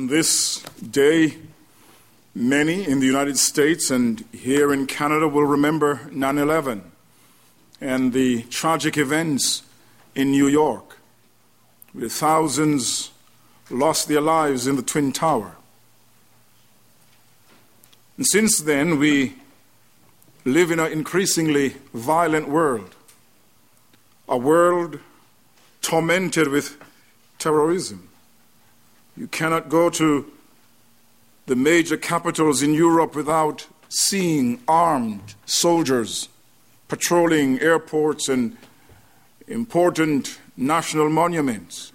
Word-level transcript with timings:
On 0.00 0.06
this 0.06 0.62
day, 0.90 1.36
many 2.34 2.88
in 2.88 3.00
the 3.00 3.06
United 3.06 3.36
States 3.36 3.90
and 3.90 4.24
here 4.32 4.72
in 4.72 4.86
Canada 4.86 5.28
will 5.28 5.44
remember 5.44 6.08
9 6.10 6.38
11 6.38 6.90
and 7.82 8.14
the 8.14 8.44
tragic 8.44 8.96
events 8.96 9.62
in 10.14 10.30
New 10.30 10.48
York, 10.48 10.96
where 11.92 12.08
thousands 12.08 13.10
lost 13.68 14.08
their 14.08 14.22
lives 14.22 14.66
in 14.66 14.76
the 14.76 14.82
Twin 14.82 15.12
Tower. 15.12 15.56
And 18.16 18.26
since 18.26 18.56
then, 18.56 18.98
we 18.98 19.34
live 20.46 20.70
in 20.70 20.80
an 20.80 20.90
increasingly 20.92 21.76
violent 21.92 22.48
world, 22.48 22.94
a 24.26 24.38
world 24.38 24.98
tormented 25.82 26.48
with 26.48 26.78
terrorism. 27.38 28.09
You 29.20 29.26
cannot 29.26 29.68
go 29.68 29.90
to 29.90 30.32
the 31.44 31.54
major 31.54 31.98
capitals 31.98 32.62
in 32.62 32.72
Europe 32.72 33.14
without 33.14 33.66
seeing 33.90 34.62
armed 34.66 35.34
soldiers 35.44 36.30
patrolling 36.88 37.60
airports 37.60 38.30
and 38.30 38.56
important 39.46 40.38
national 40.56 41.10
monuments. 41.10 41.92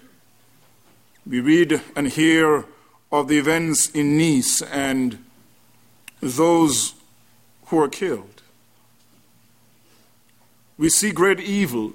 We 1.26 1.40
read 1.40 1.80
and 1.96 2.06
hear 2.06 2.64
of 3.10 3.26
the 3.26 3.38
events 3.38 3.90
in 3.90 4.16
Nice 4.16 4.62
and 4.62 5.18
those 6.20 6.94
who 7.66 7.80
are 7.80 7.88
killed. 7.88 8.42
We 10.78 10.90
see 10.90 11.10
great 11.10 11.40
evil 11.40 11.92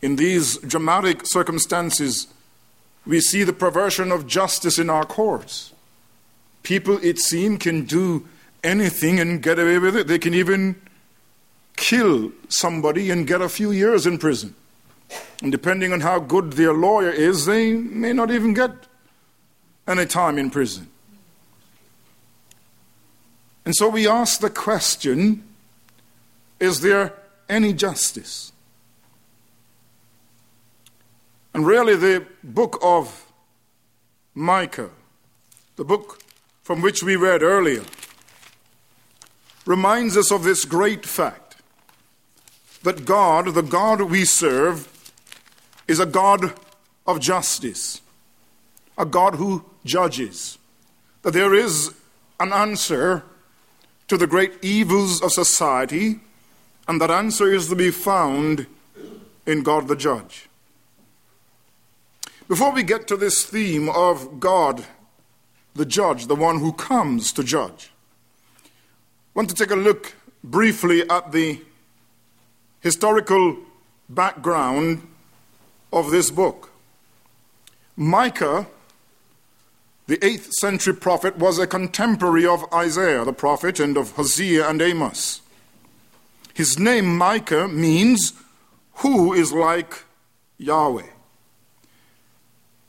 in 0.00 0.14
these 0.14 0.58
dramatic 0.58 1.26
circumstances. 1.26 2.28
We 3.06 3.20
see 3.20 3.44
the 3.44 3.52
perversion 3.52 4.10
of 4.10 4.26
justice 4.26 4.78
in 4.78 4.90
our 4.90 5.04
courts. 5.04 5.72
People, 6.62 6.98
it 7.02 7.18
seems, 7.18 7.60
can 7.60 7.84
do 7.84 8.26
anything 8.64 9.20
and 9.20 9.40
get 9.40 9.58
away 9.58 9.78
with 9.78 9.96
it. 9.96 10.08
They 10.08 10.18
can 10.18 10.34
even 10.34 10.80
kill 11.76 12.32
somebody 12.48 13.10
and 13.10 13.26
get 13.26 13.40
a 13.40 13.48
few 13.48 13.70
years 13.70 14.06
in 14.06 14.18
prison. 14.18 14.54
And 15.42 15.52
depending 15.52 15.92
on 15.92 16.00
how 16.00 16.18
good 16.18 16.54
their 16.54 16.72
lawyer 16.72 17.10
is, 17.10 17.46
they 17.46 17.74
may 17.74 18.12
not 18.12 18.30
even 18.30 18.54
get 18.54 18.72
any 19.86 20.06
time 20.06 20.38
in 20.38 20.50
prison. 20.50 20.88
And 23.64 23.74
so 23.76 23.88
we 23.88 24.08
ask 24.08 24.40
the 24.40 24.50
question 24.50 25.42
is 26.58 26.80
there 26.80 27.12
any 27.48 27.72
justice? 27.74 28.50
And 31.56 31.66
really, 31.66 31.96
the 31.96 32.26
book 32.44 32.78
of 32.82 33.32
Micah, 34.34 34.90
the 35.76 35.86
book 35.86 36.20
from 36.62 36.82
which 36.82 37.02
we 37.02 37.16
read 37.16 37.42
earlier, 37.42 37.82
reminds 39.64 40.18
us 40.18 40.30
of 40.30 40.44
this 40.44 40.66
great 40.66 41.06
fact 41.06 41.56
that 42.82 43.06
God, 43.06 43.54
the 43.54 43.62
God 43.62 44.02
we 44.02 44.26
serve, 44.26 45.10
is 45.88 45.98
a 45.98 46.04
God 46.04 46.52
of 47.06 47.20
justice, 47.20 48.02
a 48.98 49.06
God 49.06 49.36
who 49.36 49.64
judges, 49.82 50.58
that 51.22 51.30
there 51.30 51.54
is 51.54 51.94
an 52.38 52.52
answer 52.52 53.22
to 54.08 54.18
the 54.18 54.26
great 54.26 54.62
evils 54.62 55.22
of 55.22 55.32
society, 55.32 56.20
and 56.86 57.00
that 57.00 57.10
answer 57.10 57.50
is 57.50 57.70
to 57.70 57.76
be 57.76 57.90
found 57.90 58.66
in 59.46 59.62
God 59.62 59.88
the 59.88 59.96
Judge. 59.96 60.50
Before 62.48 62.70
we 62.70 62.84
get 62.84 63.08
to 63.08 63.16
this 63.16 63.44
theme 63.44 63.88
of 63.88 64.38
God 64.38 64.84
the 65.74 65.84
Judge, 65.84 66.26
the 66.26 66.36
one 66.36 66.60
who 66.60 66.72
comes 66.72 67.32
to 67.32 67.42
judge, 67.42 67.90
I 68.64 68.68
want 69.34 69.48
to 69.50 69.54
take 69.54 69.70
a 69.70 69.76
look 69.76 70.14
briefly 70.44 71.08
at 71.10 71.32
the 71.32 71.60
historical 72.80 73.56
background 74.08 75.06
of 75.92 76.10
this 76.10 76.30
book. 76.30 76.70
Micah 77.96 78.66
the 80.06 80.18
8th 80.18 80.52
century 80.52 80.94
prophet 80.94 81.36
was 81.36 81.58
a 81.58 81.66
contemporary 81.66 82.46
of 82.46 82.72
Isaiah 82.72 83.24
the 83.24 83.32
prophet 83.32 83.80
and 83.80 83.96
of 83.96 84.12
Hosea 84.12 84.68
and 84.68 84.80
Amos. 84.80 85.40
His 86.54 86.78
name, 86.78 87.18
Micah, 87.18 87.66
means 87.66 88.32
who 88.98 89.32
is 89.32 89.52
like 89.52 90.04
Yahweh. 90.58 91.15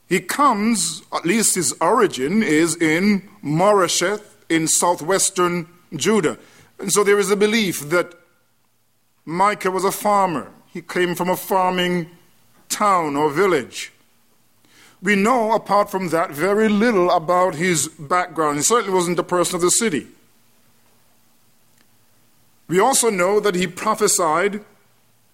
He 0.08 0.20
comes, 0.20 1.02
at 1.12 1.26
least 1.26 1.54
his 1.54 1.74
origin 1.80 2.42
is 2.42 2.76
in 2.76 3.28
Moresheth 3.44 4.36
in 4.48 4.66
southwestern 4.66 5.68
Judah. 5.94 6.38
And 6.78 6.90
so 6.90 7.04
there 7.04 7.18
is 7.18 7.30
a 7.30 7.36
belief 7.36 7.90
that 7.90 8.14
Micah 9.26 9.70
was 9.70 9.84
a 9.84 9.92
farmer. 9.92 10.50
He 10.72 10.80
came 10.80 11.14
from 11.14 11.28
a 11.28 11.36
farming 11.36 12.08
town 12.68 13.16
or 13.16 13.30
village. 13.30 13.92
We 15.02 15.14
know, 15.14 15.52
apart 15.52 15.90
from 15.90 16.08
that, 16.08 16.30
very 16.30 16.68
little 16.68 17.10
about 17.10 17.54
his 17.54 17.88
background. 17.88 18.56
He 18.56 18.62
certainly 18.62 18.94
wasn't 18.94 19.18
a 19.18 19.22
person 19.22 19.56
of 19.56 19.60
the 19.60 19.70
city. 19.70 20.06
We 22.66 22.80
also 22.80 23.10
know 23.10 23.40
that 23.40 23.54
he 23.54 23.66
prophesied 23.66 24.64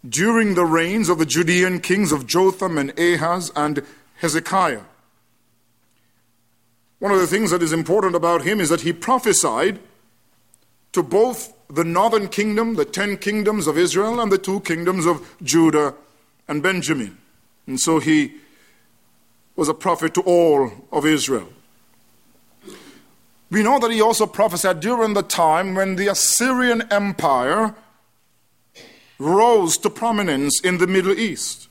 during 0.06 0.54
the 0.54 0.66
reigns 0.66 1.08
of 1.08 1.18
the 1.18 1.26
Judean 1.26 1.80
kings 1.80 2.12
of 2.12 2.26
Jotham 2.26 2.76
and 2.76 2.98
Ahaz 2.98 3.50
and 3.56 3.82
Hezekiah. 4.24 4.80
One 6.98 7.12
of 7.12 7.20
the 7.20 7.26
things 7.26 7.50
that 7.50 7.62
is 7.62 7.74
important 7.74 8.14
about 8.14 8.42
him 8.42 8.58
is 8.58 8.70
that 8.70 8.80
he 8.80 8.90
prophesied 8.94 9.78
to 10.92 11.02
both 11.02 11.52
the 11.68 11.84
northern 11.84 12.28
kingdom, 12.28 12.76
the 12.76 12.86
ten 12.86 13.18
kingdoms 13.18 13.66
of 13.66 13.76
Israel, 13.76 14.18
and 14.20 14.32
the 14.32 14.38
two 14.38 14.60
kingdoms 14.60 15.04
of 15.04 15.36
Judah 15.42 15.94
and 16.48 16.62
Benjamin. 16.62 17.18
And 17.66 17.78
so 17.78 17.98
he 17.98 18.36
was 19.56 19.68
a 19.68 19.74
prophet 19.74 20.14
to 20.14 20.22
all 20.22 20.72
of 20.90 21.04
Israel. 21.04 21.52
We 23.50 23.62
know 23.62 23.78
that 23.78 23.90
he 23.90 24.00
also 24.00 24.24
prophesied 24.26 24.80
during 24.80 25.12
the 25.12 25.22
time 25.22 25.74
when 25.74 25.96
the 25.96 26.08
Assyrian 26.08 26.90
Empire 26.90 27.74
rose 29.18 29.76
to 29.78 29.90
prominence 29.90 30.62
in 30.64 30.78
the 30.78 30.86
Middle 30.86 31.12
East. 31.12 31.68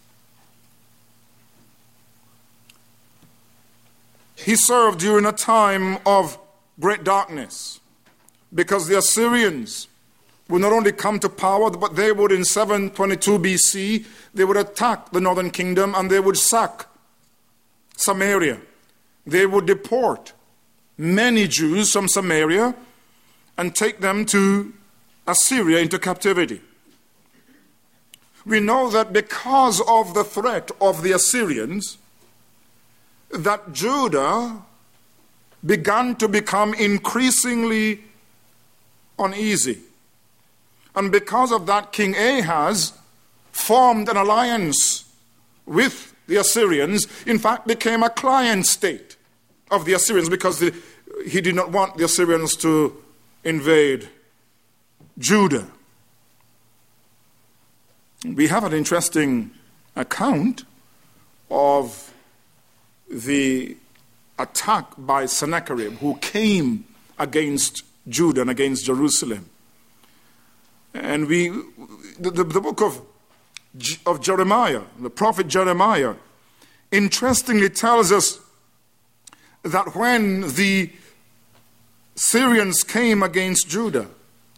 He 4.43 4.57
served 4.57 4.99
during 4.99 5.25
a 5.25 5.31
time 5.31 5.99
of 6.05 6.37
great 6.79 7.03
darkness 7.03 7.79
because 8.53 8.87
the 8.87 8.97
Assyrians 8.97 9.87
would 10.49 10.61
not 10.61 10.73
only 10.73 10.91
come 10.91 11.19
to 11.19 11.29
power, 11.29 11.71
but 11.71 11.95
they 11.95 12.11
would 12.11 12.31
in 12.31 12.43
722 12.43 13.39
BC, 13.39 14.05
they 14.33 14.43
would 14.43 14.57
attack 14.57 15.11
the 15.11 15.21
northern 15.21 15.49
kingdom 15.49 15.95
and 15.95 16.11
they 16.11 16.19
would 16.19 16.37
sack 16.37 16.87
Samaria. 17.95 18.59
They 19.25 19.45
would 19.45 19.65
deport 19.65 20.33
many 20.97 21.47
Jews 21.47 21.93
from 21.93 22.09
Samaria 22.09 22.75
and 23.57 23.73
take 23.73 24.01
them 24.01 24.25
to 24.25 24.73
Assyria 25.25 25.79
into 25.79 25.97
captivity. 25.97 26.61
We 28.45 28.59
know 28.59 28.89
that 28.89 29.13
because 29.13 29.81
of 29.87 30.13
the 30.13 30.25
threat 30.25 30.69
of 30.81 31.01
the 31.01 31.13
Assyrians, 31.13 31.97
that 33.33 33.73
Judah 33.73 34.61
began 35.65 36.15
to 36.17 36.27
become 36.27 36.73
increasingly 36.73 38.01
uneasy. 39.17 39.79
And 40.95 41.11
because 41.11 41.51
of 41.51 41.65
that, 41.65 41.91
King 41.91 42.15
Ahaz 42.15 42.93
formed 43.51 44.09
an 44.09 44.17
alliance 44.17 45.05
with 45.65 46.13
the 46.27 46.37
Assyrians, 46.37 47.07
in 47.25 47.39
fact, 47.39 47.67
became 47.67 48.03
a 48.03 48.09
client 48.09 48.65
state 48.65 49.17
of 49.71 49.85
the 49.85 49.93
Assyrians 49.93 50.29
because 50.29 50.59
the, 50.59 50.73
he 51.27 51.41
did 51.41 51.55
not 51.55 51.71
want 51.71 51.97
the 51.97 52.05
Assyrians 52.05 52.55
to 52.57 52.95
invade 53.43 54.07
Judah. 55.17 55.67
We 58.25 58.47
have 58.47 58.63
an 58.63 58.73
interesting 58.73 59.51
account 59.95 60.63
of 61.51 62.12
the 63.13 63.77
attack 64.39 64.85
by 64.97 65.25
Sennacherib, 65.25 65.97
who 65.99 66.17
came 66.17 66.85
against 67.17 67.83
Judah 68.07 68.41
and 68.41 68.49
against 68.49 68.85
Jerusalem. 68.85 69.49
And 70.93 71.27
we, 71.27 71.49
the, 72.19 72.31
the, 72.31 72.43
the 72.43 72.61
book 72.61 72.81
of 72.81 73.01
of 74.05 74.21
Jeremiah, 74.21 74.81
the 74.99 75.09
prophet 75.09 75.47
Jeremiah, 75.47 76.15
interestingly 76.91 77.69
tells 77.69 78.11
us 78.11 78.39
that 79.63 79.95
when 79.95 80.41
the 80.53 80.91
Syrians 82.15 82.83
came 82.83 83.23
against 83.23 83.67
Judah 83.67 84.07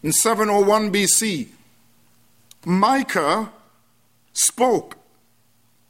in 0.03 0.11
701 0.11 0.91
BC, 0.91 1.47
Micah 2.65 3.51
spoke 4.33 4.97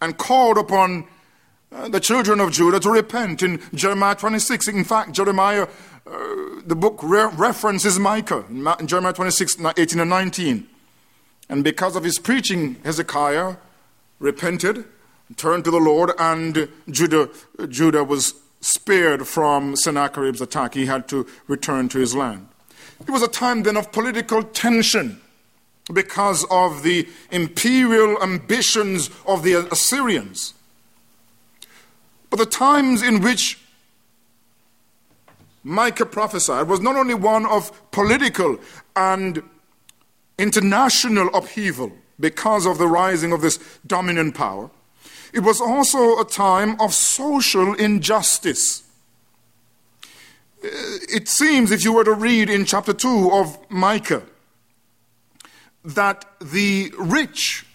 and 0.01 0.17
called 0.17 0.57
upon 0.57 1.07
the 1.89 1.99
children 1.99 2.39
of 2.39 2.51
Judah 2.51 2.79
to 2.79 2.89
repent 2.89 3.43
in 3.43 3.61
Jeremiah 3.73 4.15
26. 4.15 4.67
In 4.69 4.83
fact, 4.83 5.11
Jeremiah, 5.11 5.67
uh, 6.07 6.17
the 6.65 6.75
book 6.75 6.99
re- 7.03 7.29
references 7.35 7.99
Micah 7.99 8.45
in 8.49 8.87
Jeremiah 8.87 9.13
26, 9.13 9.57
18 9.77 9.99
and 9.99 10.09
19. 10.09 10.67
And 11.49 11.63
because 11.63 11.95
of 11.95 12.03
his 12.03 12.17
preaching, 12.17 12.75
Hezekiah 12.83 13.57
repented, 14.19 14.85
turned 15.37 15.63
to 15.65 15.71
the 15.71 15.77
Lord, 15.79 16.11
and 16.17 16.69
Judah, 16.89 17.29
Judah 17.67 18.03
was 18.03 18.33
spared 18.61 19.27
from 19.27 19.75
Sennacherib's 19.75 20.41
attack. 20.41 20.73
He 20.73 20.87
had 20.87 21.07
to 21.09 21.27
return 21.47 21.89
to 21.89 21.99
his 21.99 22.15
land. 22.15 22.47
It 23.01 23.09
was 23.09 23.21
a 23.21 23.27
time 23.27 23.63
then 23.63 23.77
of 23.77 23.91
political 23.91 24.41
tension 24.41 25.21
because 25.93 26.45
of 26.49 26.81
the 26.81 27.07
imperial 27.29 28.21
ambitions 28.23 29.09
of 29.27 29.43
the 29.43 29.67
Assyrians. 29.71 30.53
But 32.35 32.49
the 32.49 32.57
times 32.57 33.01
in 33.01 33.21
which 33.21 33.57
Micah 35.63 36.05
prophesied 36.05 36.67
was 36.67 36.81
not 36.81 36.97
only 36.97 37.13
one 37.13 37.45
of 37.45 37.71
political 37.91 38.59
and 38.93 39.41
international 40.37 41.33
upheaval 41.33 41.93
because 42.19 42.65
of 42.65 42.77
the 42.77 42.87
rising 42.87 43.31
of 43.31 43.39
this 43.39 43.57
dominant 43.87 44.35
power, 44.35 44.69
it 45.31 45.39
was 45.39 45.61
also 45.61 46.19
a 46.19 46.25
time 46.25 46.75
of 46.81 46.93
social 46.93 47.73
injustice. 47.75 48.83
Uh, 50.61 50.67
it 51.07 51.29
seems, 51.29 51.71
if 51.71 51.85
you 51.85 51.93
were 51.93 52.03
to 52.03 52.13
read 52.13 52.49
in 52.49 52.65
chapter 52.65 52.91
2 52.91 53.31
of 53.31 53.57
Micah, 53.71 54.23
that 55.85 56.25
the 56.41 56.91
rich 56.97 57.65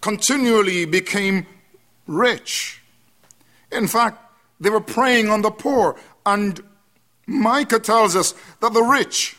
continually 0.00 0.86
became 0.86 1.46
rich. 2.06 2.77
In 3.70 3.86
fact, 3.86 4.18
they 4.60 4.70
were 4.70 4.80
preying 4.80 5.28
on 5.28 5.42
the 5.42 5.50
poor. 5.50 5.96
And 6.24 6.60
Micah 7.26 7.78
tells 7.78 8.16
us 8.16 8.34
that 8.60 8.72
the 8.72 8.82
rich, 8.82 9.36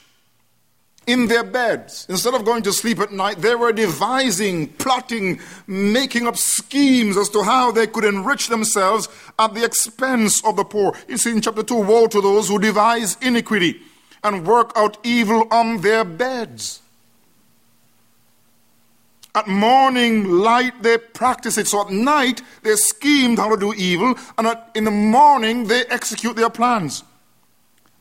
in 1.07 1.27
their 1.27 1.43
beds, 1.43 2.05
instead 2.07 2.35
of 2.35 2.45
going 2.45 2.61
to 2.63 2.71
sleep 2.71 2.99
at 2.99 3.11
night, 3.11 3.41
they 3.41 3.55
were 3.55 3.73
devising, 3.73 4.67
plotting, 4.73 5.39
making 5.65 6.27
up 6.27 6.37
schemes 6.37 7.17
as 7.17 7.29
to 7.29 7.41
how 7.41 7.71
they 7.71 7.87
could 7.87 8.03
enrich 8.03 8.47
themselves 8.47 9.09
at 9.39 9.55
the 9.55 9.65
expense 9.65 10.45
of 10.45 10.55
the 10.55 10.63
poor. 10.63 10.95
You 11.07 11.17
see 11.17 11.31
in 11.31 11.41
chapter 11.41 11.63
2 11.63 11.75
Woe 11.75 12.07
to 12.07 12.21
those 12.21 12.47
who 12.47 12.59
devise 12.59 13.17
iniquity 13.21 13.81
and 14.23 14.45
work 14.45 14.71
out 14.75 14.97
evil 15.03 15.47
on 15.49 15.81
their 15.81 16.05
beds. 16.05 16.81
At 19.35 19.47
morning 19.47 20.25
light, 20.25 20.81
they 20.81 20.97
practice 20.97 21.57
it. 21.57 21.67
So 21.67 21.81
at 21.81 21.91
night, 21.91 22.41
they 22.63 22.75
schemed 22.75 23.37
how 23.37 23.49
to 23.49 23.59
do 23.59 23.73
evil, 23.73 24.15
and 24.37 24.47
at, 24.47 24.71
in 24.75 24.85
the 24.85 24.91
morning, 24.91 25.67
they 25.67 25.85
execute 25.85 26.35
their 26.35 26.49
plans. 26.49 27.03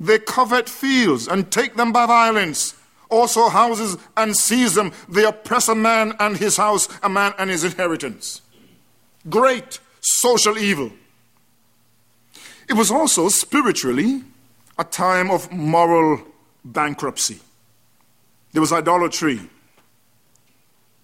They 0.00 0.18
covet 0.18 0.68
fields 0.68 1.28
and 1.28 1.50
take 1.50 1.74
them 1.76 1.92
by 1.92 2.06
violence. 2.06 2.74
Also, 3.10 3.48
houses 3.48 3.96
and 4.16 4.36
seize 4.36 4.74
them. 4.74 4.92
They 5.08 5.24
oppress 5.24 5.68
a 5.68 5.74
man 5.74 6.14
and 6.20 6.36
his 6.36 6.56
house, 6.56 6.88
a 7.02 7.08
man 7.08 7.32
and 7.38 7.50
his 7.50 7.64
inheritance. 7.64 8.42
Great 9.28 9.80
social 10.00 10.56
evil. 10.56 10.92
It 12.68 12.74
was 12.74 12.90
also 12.90 13.28
spiritually 13.28 14.22
a 14.78 14.84
time 14.84 15.30
of 15.30 15.50
moral 15.50 16.22
bankruptcy. 16.64 17.40
There 18.52 18.60
was 18.60 18.72
idolatry 18.72 19.40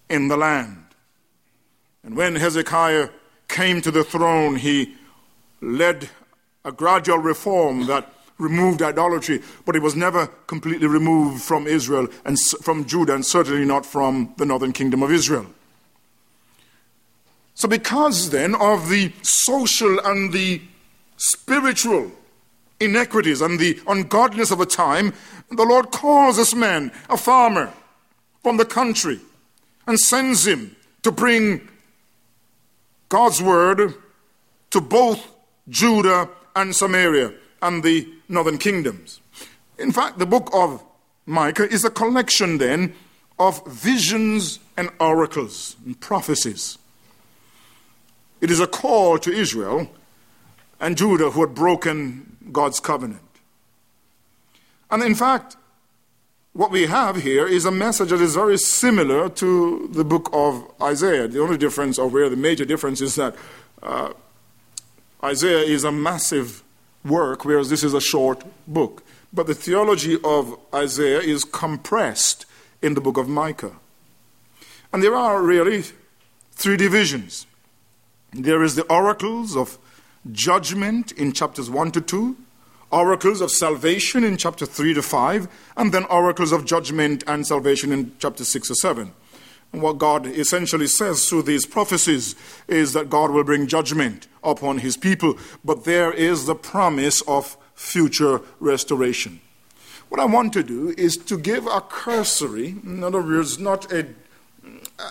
in 0.09 0.27
the 0.27 0.37
land. 0.37 0.83
And 2.03 2.15
when 2.15 2.35
Hezekiah 2.35 3.09
came 3.47 3.81
to 3.81 3.91
the 3.91 4.03
throne, 4.03 4.55
he 4.55 4.95
led 5.61 6.09
a 6.63 6.71
gradual 6.71 7.17
reform 7.17 7.87
that 7.87 8.11
removed 8.37 8.81
idolatry, 8.81 9.41
but 9.65 9.75
it 9.75 9.81
was 9.81 9.95
never 9.95 10.27
completely 10.47 10.87
removed 10.87 11.41
from 11.41 11.67
Israel 11.67 12.07
and 12.25 12.39
from 12.39 12.85
Judah, 12.85 13.15
and 13.15 13.25
certainly 13.25 13.65
not 13.65 13.85
from 13.85 14.33
the 14.37 14.45
northern 14.45 14.73
kingdom 14.73 15.01
of 15.01 15.11
Israel. 15.11 15.45
So, 17.53 17.69
because 17.69 18.31
then 18.31 18.53
of 18.53 18.89
the 18.89 19.13
social 19.21 19.99
and 19.99 20.33
the 20.33 20.61
spiritual 21.15 22.11
inequities 22.81 23.41
and 23.41 23.57
the 23.57 23.79
ungodliness 23.87 24.51
of 24.51 24.59
the 24.59 24.65
time, 24.65 25.13
the 25.49 25.63
Lord 25.63 25.91
calls 25.91 26.35
this 26.35 26.53
man, 26.53 26.91
a 27.09 27.15
farmer 27.15 27.71
from 28.43 28.57
the 28.57 28.65
country, 28.65 29.21
and 29.87 29.99
sends 29.99 30.47
him 30.47 30.75
to 31.03 31.11
bring 31.11 31.67
God's 33.09 33.41
word 33.41 33.93
to 34.71 34.81
both 34.81 35.31
Judah 35.69 36.29
and 36.55 36.75
Samaria 36.75 37.33
and 37.61 37.83
the 37.83 38.07
northern 38.27 38.57
kingdoms. 38.57 39.19
In 39.77 39.91
fact, 39.91 40.19
the 40.19 40.25
book 40.25 40.49
of 40.53 40.83
Micah 41.25 41.69
is 41.69 41.83
a 41.83 41.89
collection 41.89 42.57
then 42.57 42.93
of 43.37 43.65
visions 43.67 44.59
and 44.77 44.89
oracles 44.99 45.75
and 45.85 45.99
prophecies. 45.99 46.77
It 48.41 48.51
is 48.51 48.59
a 48.59 48.67
call 48.67 49.17
to 49.19 49.31
Israel 49.31 49.89
and 50.79 50.97
Judah 50.97 51.31
who 51.31 51.41
had 51.41 51.55
broken 51.55 52.37
God's 52.51 52.79
covenant. 52.79 53.21
And 54.91 55.03
in 55.03 55.15
fact, 55.15 55.57
what 56.55 56.71
we 56.71 56.85
have 56.85 57.17
here 57.17 57.45
is 57.45 57.65
a 57.65 57.71
message 57.71 58.09
that 58.09 58.21
is 58.21 58.35
very 58.35 58.57
similar 58.57 59.27
to 59.27 59.89
the 59.91 60.05
book 60.05 60.29
of 60.31 60.65
Isaiah. 60.81 61.27
The 61.27 61.41
only 61.41 61.57
difference, 61.57 61.99
or 61.99 62.07
where 62.07 62.29
the 62.29 62.37
major 62.37 62.63
difference, 62.63 63.01
is 63.01 63.15
that 63.15 63.35
uh, 63.83 64.13
Isaiah 65.21 65.65
is 65.65 65.83
a 65.83 65.91
massive 65.91 66.63
work, 67.03 67.43
whereas 67.43 67.69
this 67.69 67.83
is 67.83 67.93
a 67.93 67.99
short 67.99 68.45
book. 68.65 69.03
But 69.33 69.47
the 69.47 69.53
theology 69.53 70.17
of 70.23 70.57
Isaiah 70.73 71.19
is 71.19 71.43
compressed 71.43 72.45
in 72.81 72.93
the 72.93 73.01
book 73.01 73.17
of 73.17 73.27
Micah. 73.27 73.75
And 74.93 75.03
there 75.03 75.15
are 75.15 75.43
really 75.43 75.83
three 76.53 76.77
divisions 76.77 77.47
there 78.43 78.63
is 78.63 78.75
the 78.75 78.83
oracles 78.83 79.55
of 79.55 79.77
judgment 80.31 81.11
in 81.13 81.31
chapters 81.31 81.69
1 81.69 81.91
to 81.91 82.01
2 82.01 82.35
oracles 82.91 83.41
of 83.41 83.51
salvation 83.51 84.23
in 84.23 84.37
chapter 84.37 84.65
3 84.65 84.93
to 84.93 85.01
5, 85.01 85.47
and 85.77 85.93
then 85.93 86.05
oracles 86.05 86.51
of 86.51 86.65
judgment 86.65 87.23
and 87.27 87.45
salvation 87.45 87.91
in 87.91 88.11
chapter 88.19 88.43
6 88.43 88.67
to 88.67 88.75
7. 88.75 89.11
And 89.73 89.81
what 89.81 89.97
God 89.97 90.25
essentially 90.25 90.87
says 90.87 91.27
through 91.27 91.43
these 91.43 91.65
prophecies 91.65 92.35
is 92.67 92.93
that 92.93 93.09
God 93.09 93.31
will 93.31 93.43
bring 93.43 93.67
judgment 93.67 94.27
upon 94.43 94.77
his 94.77 94.95
people, 94.95 95.37
but 95.65 95.83
there 95.83 96.13
is 96.13 96.45
the 96.45 96.55
promise 96.55 97.21
of 97.27 97.57
future 97.73 98.41
restoration. 98.59 99.41
What 100.09 100.21
I 100.21 100.25
want 100.25 100.53
to 100.53 100.63
do 100.63 100.93
is 100.97 101.17
to 101.17 101.37
give 101.37 101.67
a 101.67 101.81
cursory, 101.81 102.75
in 102.83 103.03
other 103.03 103.21
words, 103.21 103.59
not 103.59 103.91
a, 103.91 104.07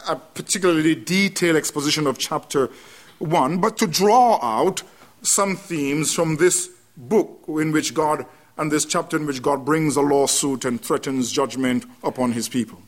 a 0.09 0.17
particularly 0.17 0.95
detailed 0.95 1.57
exposition 1.57 2.07
of 2.07 2.17
chapter 2.19 2.71
1, 3.19 3.61
but 3.61 3.77
to 3.79 3.87
draw 3.87 4.39
out 4.43 4.83
some 5.23 5.57
themes 5.57 6.15
from 6.15 6.37
this 6.37 6.71
book 6.97 7.45
in 7.49 7.73
which 7.73 7.95
God, 7.95 8.27
and 8.57 8.71
this 8.71 8.85
chapter 8.85 9.17
in 9.17 9.27
which 9.27 9.43
God 9.43 9.65
brings 9.65 9.97
a 9.97 10.01
lawsuit 10.01 10.65
and 10.65 10.81
threatens 10.81 11.33
judgment 11.33 11.85
upon 12.03 12.33
his 12.33 12.49
people. 12.49 12.81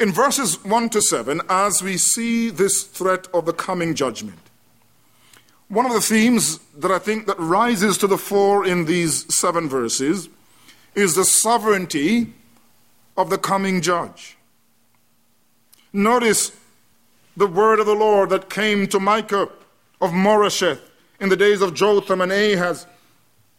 In 0.00 0.12
verses 0.12 0.64
1 0.64 0.90
to 0.90 1.02
7, 1.02 1.40
as 1.48 1.82
we 1.82 1.96
see 1.96 2.50
this 2.50 2.84
threat 2.84 3.26
of 3.34 3.46
the 3.46 3.52
coming 3.52 3.94
judgment, 3.94 4.38
one 5.68 5.84
of 5.84 5.92
the 5.92 6.00
themes 6.00 6.58
that 6.76 6.90
I 6.90 6.98
think 6.98 7.26
that 7.26 7.38
rises 7.38 7.98
to 7.98 8.06
the 8.06 8.16
fore 8.16 8.64
in 8.64 8.86
these 8.86 9.26
seven 9.36 9.68
verses 9.68 10.28
is 10.94 11.14
the 11.14 11.24
sovereignty 11.24 12.32
of 13.16 13.28
the 13.28 13.38
coming 13.38 13.82
judge. 13.82 14.36
Notice 15.92 16.52
the 17.36 17.46
word 17.46 17.80
of 17.80 17.86
the 17.86 17.94
Lord 17.94 18.30
that 18.30 18.48
came 18.48 18.86
to 18.88 18.98
Micah 18.98 19.50
of 20.00 20.10
Moresheth 20.12 20.80
in 21.20 21.28
the 21.28 21.36
days 21.36 21.60
of 21.60 21.74
Jotham 21.74 22.20
and 22.20 22.32
Ahaz 22.32 22.86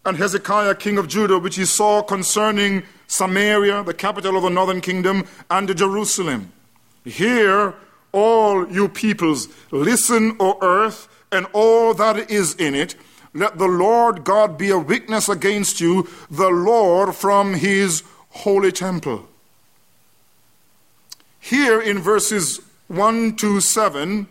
and 0.06 0.18
Hezekiah, 0.18 0.76
king 0.76 0.98
of 0.98 1.08
Judah, 1.08 1.40
which 1.40 1.56
he 1.56 1.66
saw 1.66 2.02
concerning 2.02 2.84
Samaria, 3.08 3.84
the 3.84 3.94
capital 3.94 4.38
of 4.38 4.44
the 4.44 4.50
northern 4.50 4.82
kingdom, 4.82 5.28
and 5.50 5.76
Jerusalem. 5.76 6.52
Hear, 7.04 7.76
all 8.12 8.72
you 8.72 8.88
peoples, 8.88 9.50
listen, 9.72 10.36
O 10.40 10.58
earth, 10.62 11.08
and 11.32 11.48
all 11.54 11.94
that 11.94 12.32
is 12.32 12.56
in 12.56 12.76
it. 12.76 12.96
Let 13.34 13.58
the 13.58 13.68
Lord 13.68 14.24
God 14.24 14.58
be 14.58 14.72
a 14.72 14.80
witness 14.80 15.30
against 15.30 15.80
you, 15.80 16.08
the 16.32 16.50
Lord 16.50 17.14
from 17.14 17.54
his 17.54 18.04
holy 18.30 18.72
temple. 18.72 19.28
Here 21.40 21.80
in 21.80 22.00
verses 22.00 22.62
1 22.88 23.36
to 23.38 23.62
7, 23.62 24.28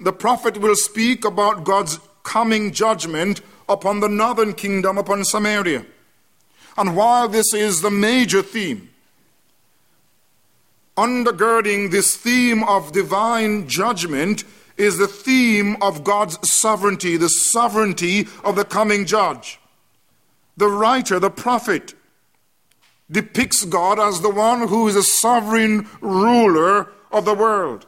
the 0.00 0.12
prophet 0.12 0.58
will 0.58 0.74
speak 0.74 1.24
about 1.24 1.64
God's 1.64 2.00
coming 2.22 2.72
judgment 2.72 3.42
upon 3.68 4.00
the 4.00 4.08
northern 4.08 4.54
kingdom, 4.54 4.98
upon 4.98 5.24
Samaria. 5.24 5.84
And 6.76 6.96
while 6.96 7.28
this 7.28 7.52
is 7.52 7.82
the 7.82 7.90
major 7.90 8.42
theme, 8.42 8.90
undergirding 10.96 11.90
this 11.90 12.16
theme 12.16 12.62
of 12.64 12.92
divine 12.92 13.68
judgment 13.68 14.44
is 14.76 14.96
the 14.96 15.06
theme 15.06 15.76
of 15.82 16.04
God's 16.04 16.38
sovereignty, 16.50 17.16
the 17.16 17.28
sovereignty 17.28 18.26
of 18.42 18.56
the 18.56 18.64
coming 18.64 19.04
judge. 19.04 19.60
The 20.56 20.68
writer, 20.68 21.18
the 21.18 21.30
prophet, 21.30 21.94
depicts 23.10 23.64
God 23.64 23.98
as 23.98 24.20
the 24.20 24.30
one 24.30 24.68
who 24.68 24.88
is 24.88 24.96
a 24.96 25.02
sovereign 25.02 25.88
ruler 26.00 26.92
of 27.10 27.24
the 27.24 27.34
world. 27.34 27.86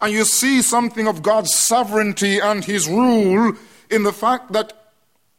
And 0.00 0.12
you 0.12 0.24
see 0.24 0.62
something 0.62 1.06
of 1.06 1.22
God's 1.22 1.54
sovereignty 1.54 2.38
and 2.38 2.64
his 2.64 2.88
rule 2.88 3.52
in 3.90 4.02
the 4.02 4.12
fact 4.12 4.52
that 4.52 4.72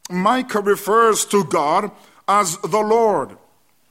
Micah 0.09 0.61
refers 0.61 1.25
to 1.25 1.43
God 1.45 1.91
as 2.27 2.57
the 2.57 2.81
Lord 2.81 3.37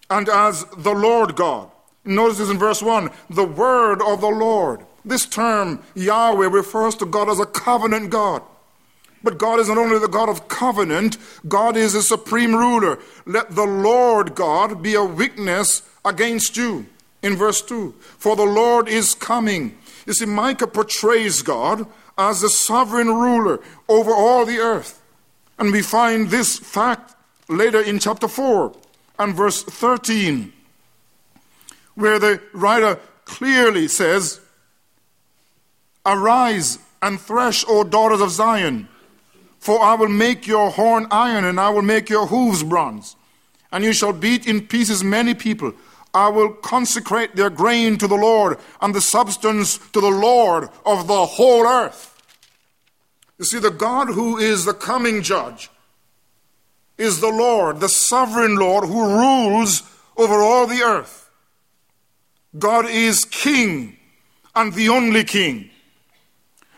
and 0.08 0.28
as 0.28 0.64
the 0.76 0.92
Lord 0.92 1.34
God. 1.34 1.70
Notice 2.04 2.38
this 2.38 2.50
in 2.50 2.58
verse 2.58 2.82
1 2.82 3.10
the 3.30 3.44
word 3.44 4.00
of 4.02 4.20
the 4.20 4.28
Lord. 4.28 4.84
This 5.04 5.26
term, 5.26 5.82
Yahweh, 5.94 6.48
refers 6.48 6.94
to 6.96 7.06
God 7.06 7.28
as 7.30 7.40
a 7.40 7.46
covenant 7.46 8.10
God. 8.10 8.42
But 9.22 9.38
God 9.38 9.60
is 9.60 9.68
not 9.68 9.78
only 9.78 9.98
the 9.98 10.08
God 10.08 10.28
of 10.28 10.48
covenant, 10.48 11.16
God 11.46 11.76
is 11.76 11.94
a 11.94 12.02
supreme 12.02 12.54
ruler. 12.54 12.98
Let 13.26 13.54
the 13.54 13.66
Lord 13.66 14.34
God 14.34 14.82
be 14.82 14.94
a 14.94 15.04
witness 15.04 15.82
against 16.04 16.56
you. 16.56 16.86
In 17.22 17.36
verse 17.36 17.60
2, 17.60 17.92
for 18.00 18.34
the 18.34 18.44
Lord 18.44 18.88
is 18.88 19.14
coming. 19.14 19.76
You 20.10 20.14
see, 20.14 20.26
Micah 20.26 20.66
portrays 20.66 21.40
God 21.40 21.86
as 22.18 22.40
the 22.40 22.48
sovereign 22.48 23.06
ruler 23.06 23.60
over 23.88 24.10
all 24.10 24.44
the 24.44 24.58
earth. 24.58 25.00
And 25.56 25.70
we 25.70 25.82
find 25.82 26.30
this 26.30 26.58
fact 26.58 27.14
later 27.48 27.80
in 27.80 28.00
chapter 28.00 28.26
4 28.26 28.74
and 29.20 29.36
verse 29.36 29.62
13, 29.62 30.52
where 31.94 32.18
the 32.18 32.42
writer 32.52 32.98
clearly 33.24 33.86
says, 33.86 34.40
Arise 36.04 36.80
and 37.00 37.20
thresh, 37.20 37.64
O 37.68 37.84
daughters 37.84 38.20
of 38.20 38.32
Zion, 38.32 38.88
for 39.60 39.80
I 39.80 39.94
will 39.94 40.08
make 40.08 40.44
your 40.44 40.70
horn 40.70 41.06
iron, 41.12 41.44
and 41.44 41.60
I 41.60 41.70
will 41.70 41.82
make 41.82 42.10
your 42.10 42.26
hooves 42.26 42.64
bronze, 42.64 43.14
and 43.70 43.84
you 43.84 43.92
shall 43.92 44.12
beat 44.12 44.48
in 44.48 44.66
pieces 44.66 45.04
many 45.04 45.34
people. 45.34 45.72
I 46.12 46.28
will 46.28 46.52
consecrate 46.52 47.36
their 47.36 47.50
grain 47.50 47.98
to 47.98 48.08
the 48.08 48.16
Lord, 48.16 48.58
and 48.80 48.94
the 48.94 49.00
substance 49.00 49.78
to 49.92 50.00
the 50.00 50.10
Lord 50.10 50.68
of 50.84 51.06
the 51.06 51.26
whole 51.26 51.66
earth. 51.66 52.06
You 53.38 53.44
see, 53.44 53.58
the 53.58 53.70
God 53.70 54.08
who 54.08 54.36
is 54.36 54.64
the 54.64 54.74
coming 54.74 55.22
judge 55.22 55.70
is 56.98 57.20
the 57.20 57.30
Lord, 57.30 57.80
the 57.80 57.88
sovereign 57.88 58.56
Lord 58.56 58.84
who 58.84 59.18
rules 59.18 59.82
over 60.16 60.34
all 60.34 60.66
the 60.66 60.82
earth. 60.82 61.30
God 62.58 62.86
is 62.86 63.24
king 63.24 63.96
and 64.54 64.74
the 64.74 64.88
only 64.88 65.24
king. 65.24 65.70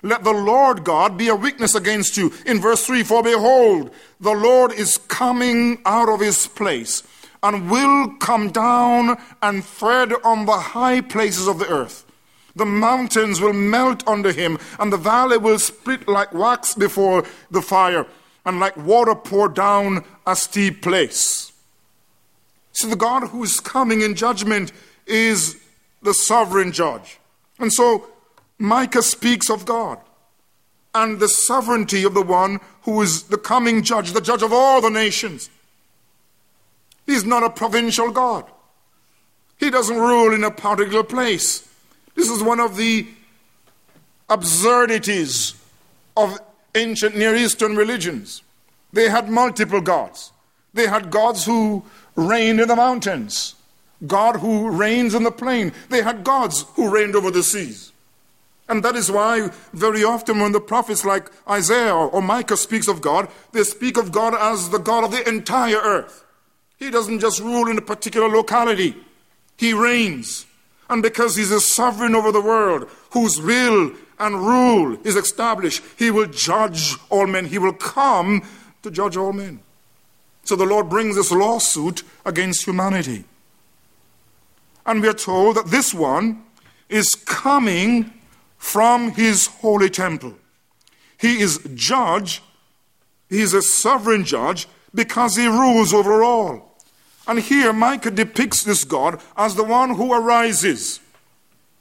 Let 0.03 0.25
the 0.25 0.33
Lord 0.33 0.85
God 0.85 1.17
be 1.17 1.29
a 1.29 1.37
witness 1.37 1.75
against 1.75 2.17
you. 2.17 2.33
In 2.45 2.61
verse 2.61 2.87
3 2.87 3.03
For 3.03 3.23
behold, 3.23 3.91
the 4.21 4.33
Lord 4.33 4.73
is 4.73 4.99
coming 4.99 5.81
out 5.85 6.09
of 6.09 6.21
his 6.21 6.47
place 6.47 7.03
and 7.43 7.71
will 7.71 8.09
come 8.19 8.51
down 8.51 9.19
and 9.43 9.65
tread 9.65 10.13
on 10.25 10.47
the 10.47 10.59
high 10.59 11.01
places 11.01 11.49
of 11.49 11.59
the 11.59 11.69
earth. 11.69 12.05
The 12.55 12.67
mountains 12.67 13.41
will 13.41 13.53
melt 13.53 14.07
under 14.07 14.33
him, 14.33 14.59
and 14.79 14.93
the 14.93 14.99
valley 14.99 15.39
will 15.39 15.59
split 15.59 16.07
like 16.07 16.33
wax 16.35 16.75
before 16.75 17.25
the 17.51 17.63
fire, 17.63 18.07
and 18.45 18.61
like 18.61 18.77
water 18.77 19.15
pour 19.15 19.49
down 19.49 20.05
a 20.27 20.37
steep 20.37 20.83
place. 20.83 21.53
So, 22.73 22.89
the 22.89 22.97
God 22.97 23.29
who 23.29 23.43
is 23.45 23.61
coming 23.61 24.03
in 24.03 24.15
judgment 24.15 24.73
is 25.07 25.57
the 26.03 26.15
sovereign 26.15 26.73
judge. 26.73 27.19
And 27.59 27.73
so, 27.73 28.09
Micah 28.59 29.03
speaks 29.03 29.51
of 29.51 29.65
God 29.65 29.99
and 30.95 31.21
the 31.21 31.29
sovereignty 31.29 32.05
of 32.05 32.15
the 32.15 32.23
one 32.23 32.61
who 32.83 33.01
is 33.03 33.25
the 33.25 33.39
coming 33.39 33.83
judge, 33.83 34.13
the 34.13 34.21
judge 34.21 34.43
of 34.43 34.53
all 34.53 34.81
the 34.81 34.91
nations. 34.91 35.51
He's 37.07 37.25
not 37.25 37.43
a 37.43 37.51
provincial 37.51 38.11
God. 38.11 38.45
He 39.59 39.71
doesn't 39.71 39.97
rule 39.97 40.33
in 40.35 40.45
a 40.45 40.51
particular 40.51 41.05
place. 41.05 41.69
This 42.15 42.29
is 42.29 42.43
one 42.43 42.61
of 42.61 42.77
the 42.77 43.07
absurdities 44.29 45.55
of 46.17 46.39
ancient 46.75 47.17
Near 47.17 47.35
Eastern 47.35 47.77
religions. 47.77 48.43
They 48.93 49.09
had 49.09 49.29
multiple 49.29 49.81
gods. 49.81 50.33
They 50.75 50.87
had 50.87 51.11
gods 51.11 51.45
who 51.45 51.85
reigned 52.17 52.61
in 52.61 52.69
the 52.69 52.77
mountains, 52.77 53.55
God 54.07 54.37
who 54.37 54.71
reigns 54.71 55.15
in 55.15 55.23
the 55.23 55.31
plain. 55.31 55.73
They 55.89 56.03
had 56.03 56.25
gods 56.25 56.65
who 56.75 56.91
reigned 56.91 57.15
over 57.15 57.31
the 57.31 57.43
seas. 57.43 57.93
And 58.69 58.83
that 58.85 58.97
is 58.97 59.11
why, 59.11 59.51
very 59.73 60.03
often, 60.03 60.41
when 60.41 60.53
the 60.53 60.61
prophets 60.61 61.05
like 61.05 61.31
Isaiah 61.49 61.95
or 61.95 62.23
Micah 62.23 62.57
speaks 62.57 62.89
of 62.89 63.03
God, 63.03 63.29
they 63.53 63.65
speak 63.65 63.97
of 63.97 64.13
God 64.13 64.35
as 64.35 64.71
the 64.71 64.79
God 64.79 65.05
of 65.05 65.11
the 65.11 65.29
entire 65.29 65.77
earth. 65.77 66.22
He 66.83 66.91
doesn't 66.91 67.21
just 67.21 67.41
rule 67.41 67.69
in 67.69 67.79
a 67.79 67.83
particular 67.83 68.29
locality, 68.29 68.97
He 69.57 69.73
reigns. 69.73 70.47
And 70.91 71.01
because 71.01 71.37
He's 71.37 71.53
a 71.53 71.61
sovereign 71.61 72.17
over 72.17 72.33
the 72.33 72.41
world, 72.41 72.89
whose 73.11 73.41
will 73.41 73.93
and 74.19 74.35
rule 74.41 74.99
is 75.05 75.15
established, 75.15 75.81
He 75.97 76.11
will 76.11 76.27
judge 76.27 76.97
all 77.09 77.29
men. 77.29 77.47
He 77.47 77.59
will 77.59 77.73
come 77.73 78.43
to 78.83 78.91
judge 78.91 79.17
all 79.17 79.33
men. 79.33 79.61
So 80.43 80.57
the 80.57 80.67
Lord 80.67 80.89
brings 80.89 81.15
this 81.15 81.31
lawsuit 81.31 82.03
against 82.27 82.65
humanity. 82.65 83.27
And 84.85 85.01
we 85.01 85.09
are 85.09 85.13
told 85.13 85.59
that 85.59 85.67
this 85.67 85.95
one 85.95 86.43
is 86.89 87.15
coming 87.15 88.13
from 88.59 89.13
his 89.13 89.47
holy 89.47 89.89
temple. 89.89 90.35
He 91.17 91.41
is 91.41 91.61
judge, 91.75 92.43
he 93.31 93.41
is 93.41 93.55
a 93.55 93.63
sovereign 93.63 94.25
judge 94.25 94.67
because 94.93 95.37
he 95.37 95.47
rules 95.47 95.95
over 95.95 96.25
all. 96.25 96.72
And 97.27 97.39
here 97.39 97.73
Micah 97.73 98.11
depicts 98.11 98.63
this 98.63 98.85
God 98.85 99.21
as 99.37 99.55
the 99.55 99.65
one 99.65 99.95
who 99.95 100.13
arises. 100.13 101.01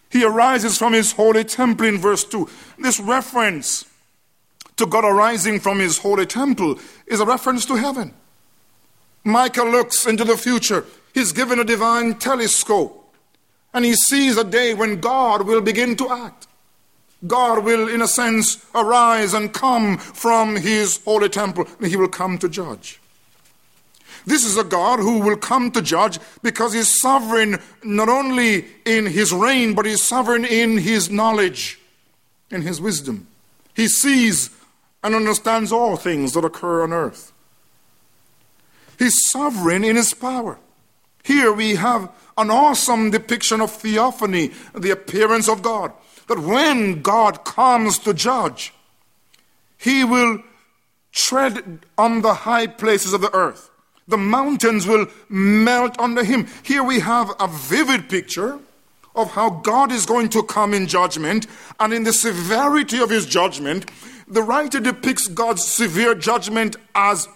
He 0.09 0.23
arises 0.23 0.77
from 0.77 0.93
his 0.93 1.13
holy 1.13 1.43
temple 1.43 1.87
in 1.87 1.97
verse 1.97 2.23
2. 2.23 2.49
This 2.79 2.99
reference 2.99 3.85
to 4.77 4.85
God 4.85 5.05
arising 5.05 5.59
from 5.59 5.79
his 5.79 5.99
holy 5.99 6.25
temple 6.25 6.79
is 7.07 7.19
a 7.19 7.25
reference 7.25 7.65
to 7.67 7.75
heaven. 7.75 8.13
Micah 9.23 9.63
looks 9.63 10.05
into 10.05 10.23
the 10.23 10.37
future. 10.37 10.85
He's 11.13 11.31
given 11.31 11.59
a 11.59 11.63
divine 11.63 12.15
telescope. 12.15 12.97
And 13.73 13.85
he 13.85 13.93
sees 13.93 14.37
a 14.37 14.43
day 14.43 14.73
when 14.73 14.99
God 14.99 15.43
will 15.47 15.61
begin 15.61 15.95
to 15.97 16.09
act. 16.09 16.47
God 17.27 17.63
will, 17.63 17.87
in 17.87 18.01
a 18.01 18.07
sense, 18.07 18.65
arise 18.73 19.33
and 19.33 19.53
come 19.53 19.97
from 19.97 20.55
his 20.55 20.99
holy 21.05 21.29
temple, 21.29 21.67
and 21.79 21.87
he 21.87 21.95
will 21.95 22.07
come 22.07 22.37
to 22.39 22.49
judge. 22.49 23.00
This 24.25 24.45
is 24.45 24.57
a 24.57 24.63
God 24.63 24.99
who 24.99 25.19
will 25.19 25.37
come 25.37 25.71
to 25.71 25.81
judge 25.81 26.19
because 26.43 26.73
he's 26.73 26.99
sovereign 26.99 27.59
not 27.83 28.09
only 28.09 28.65
in 28.85 29.05
his 29.05 29.33
reign, 29.33 29.73
but 29.73 29.85
he's 29.85 30.03
sovereign 30.03 30.45
in 30.45 30.77
his 30.77 31.09
knowledge, 31.09 31.79
in 32.49 32.61
his 32.61 32.79
wisdom. 32.79 33.27
He 33.75 33.87
sees 33.87 34.49
and 35.03 35.15
understands 35.15 35.71
all 35.71 35.97
things 35.97 36.33
that 36.33 36.45
occur 36.45 36.83
on 36.83 36.93
earth. 36.93 37.31
He's 38.99 39.17
sovereign 39.29 39.83
in 39.83 39.95
his 39.95 40.13
power. 40.13 40.59
Here 41.23 41.51
we 41.51 41.75
have 41.75 42.11
an 42.37 42.51
awesome 42.51 43.09
depiction 43.09 43.61
of 43.61 43.71
theophany, 43.71 44.51
the 44.75 44.91
appearance 44.91 45.49
of 45.49 45.61
God 45.61 45.93
that 46.31 46.39
when 46.39 47.01
God 47.01 47.43
comes 47.43 47.99
to 47.99 48.13
judge, 48.13 48.73
he 49.77 50.05
will 50.05 50.41
tread 51.11 51.85
on 51.97 52.21
the 52.21 52.33
high 52.33 52.67
places 52.67 53.11
of 53.11 53.19
the 53.19 53.33
earth. 53.35 53.69
The 54.11 54.17
mountains 54.17 54.85
will 54.85 55.07
melt 55.29 55.97
under 55.97 56.21
him. 56.23 56.47
Here 56.63 56.83
we 56.83 56.99
have 56.99 57.31
a 57.39 57.47
vivid 57.47 58.09
picture 58.09 58.59
of 59.15 59.31
how 59.31 59.49
God 59.49 59.89
is 59.89 60.05
going 60.05 60.27
to 60.29 60.43
come 60.43 60.73
in 60.73 60.87
judgment, 60.87 61.47
and 61.79 61.93
in 61.93 62.03
the 62.03 62.11
severity 62.11 62.99
of 62.99 63.09
his 63.09 63.25
judgment, 63.25 63.89
the 64.27 64.43
writer 64.43 64.81
depicts 64.81 65.27
God's 65.27 65.63
severe 65.63 66.13
judgment 66.13 66.75
as 66.93 67.29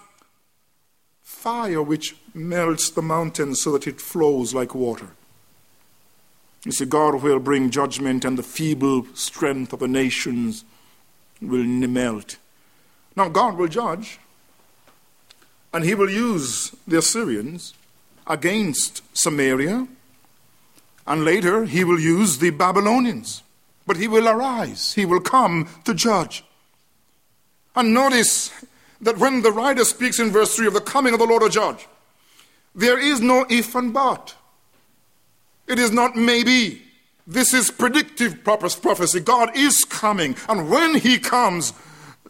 fire 1.23 1.81
which 1.81 2.15
melts 2.33 2.89
the 2.89 3.01
mountains 3.01 3.61
so 3.61 3.71
that 3.71 3.87
it 3.87 4.01
flows 4.01 4.53
like 4.53 4.75
water. 4.75 5.11
You 6.65 6.73
see, 6.73 6.85
God 6.85 7.21
will 7.21 7.39
bring 7.39 7.69
judgment, 7.69 8.25
and 8.25 8.37
the 8.37 8.43
feeble 8.43 9.07
strength 9.13 9.71
of 9.71 9.79
the 9.79 9.87
nations 9.87 10.65
will 11.41 11.63
melt. 11.63 12.35
Now, 13.15 13.29
God 13.29 13.57
will 13.57 13.69
judge, 13.69 14.19
and 15.75 15.83
He 15.83 15.93
will 15.93 16.09
use 16.09 16.73
the 16.87 16.99
Assyrians 16.99 17.73
against 18.25 19.01
Samaria, 19.13 19.85
and 21.05 21.25
later 21.25 21.65
He 21.65 21.83
will 21.83 21.99
use 21.99 22.37
the 22.37 22.51
Babylonians. 22.51 23.43
But 23.85 23.97
He 23.97 24.07
will 24.07 24.29
arise, 24.29 24.93
He 24.93 25.05
will 25.05 25.19
come 25.19 25.67
to 25.83 25.93
judge. 25.93 26.45
And 27.75 27.93
notice 27.93 28.53
that 29.01 29.17
when 29.17 29.41
the 29.41 29.51
writer 29.51 29.83
speaks 29.83 30.17
in 30.17 30.31
verse 30.31 30.55
3 30.55 30.67
of 30.67 30.73
the 30.75 30.79
coming 30.79 31.13
of 31.13 31.19
the 31.19 31.25
Lord 31.25 31.43
to 31.43 31.49
judge, 31.49 31.89
there 32.73 32.97
is 32.97 33.19
no 33.19 33.45
if 33.49 33.75
and 33.75 33.93
but. 33.93 34.33
It 35.67 35.77
is 35.77 35.91
not 35.91 36.15
maybe. 36.15 36.83
This 37.27 37.53
is 37.53 37.69
predictive 37.69 38.45
prophecy. 38.45 39.19
God 39.19 39.57
is 39.57 39.83
coming, 39.83 40.37
and 40.47 40.69
when 40.69 40.95
He 40.95 41.19
comes, 41.19 41.73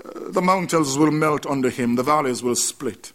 uh, 0.04 0.32
the 0.32 0.42
mountains 0.42 0.98
will 0.98 1.12
melt 1.12 1.46
under 1.46 1.70
Him, 1.70 1.94
the 1.94 2.02
valleys 2.02 2.42
will 2.42 2.56
split, 2.56 3.12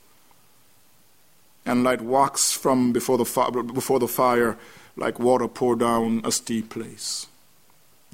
and 1.66 1.84
like 1.84 2.00
wax 2.02 2.52
from 2.52 2.92
before 2.92 3.18
the, 3.18 3.24
fi- 3.24 3.50
before 3.50 3.98
the 3.98 4.08
fire, 4.08 4.56
like 4.96 5.18
water 5.18 5.48
pour 5.48 5.76
down 5.76 6.20
a 6.24 6.32
steep 6.32 6.70
place. 6.70 7.26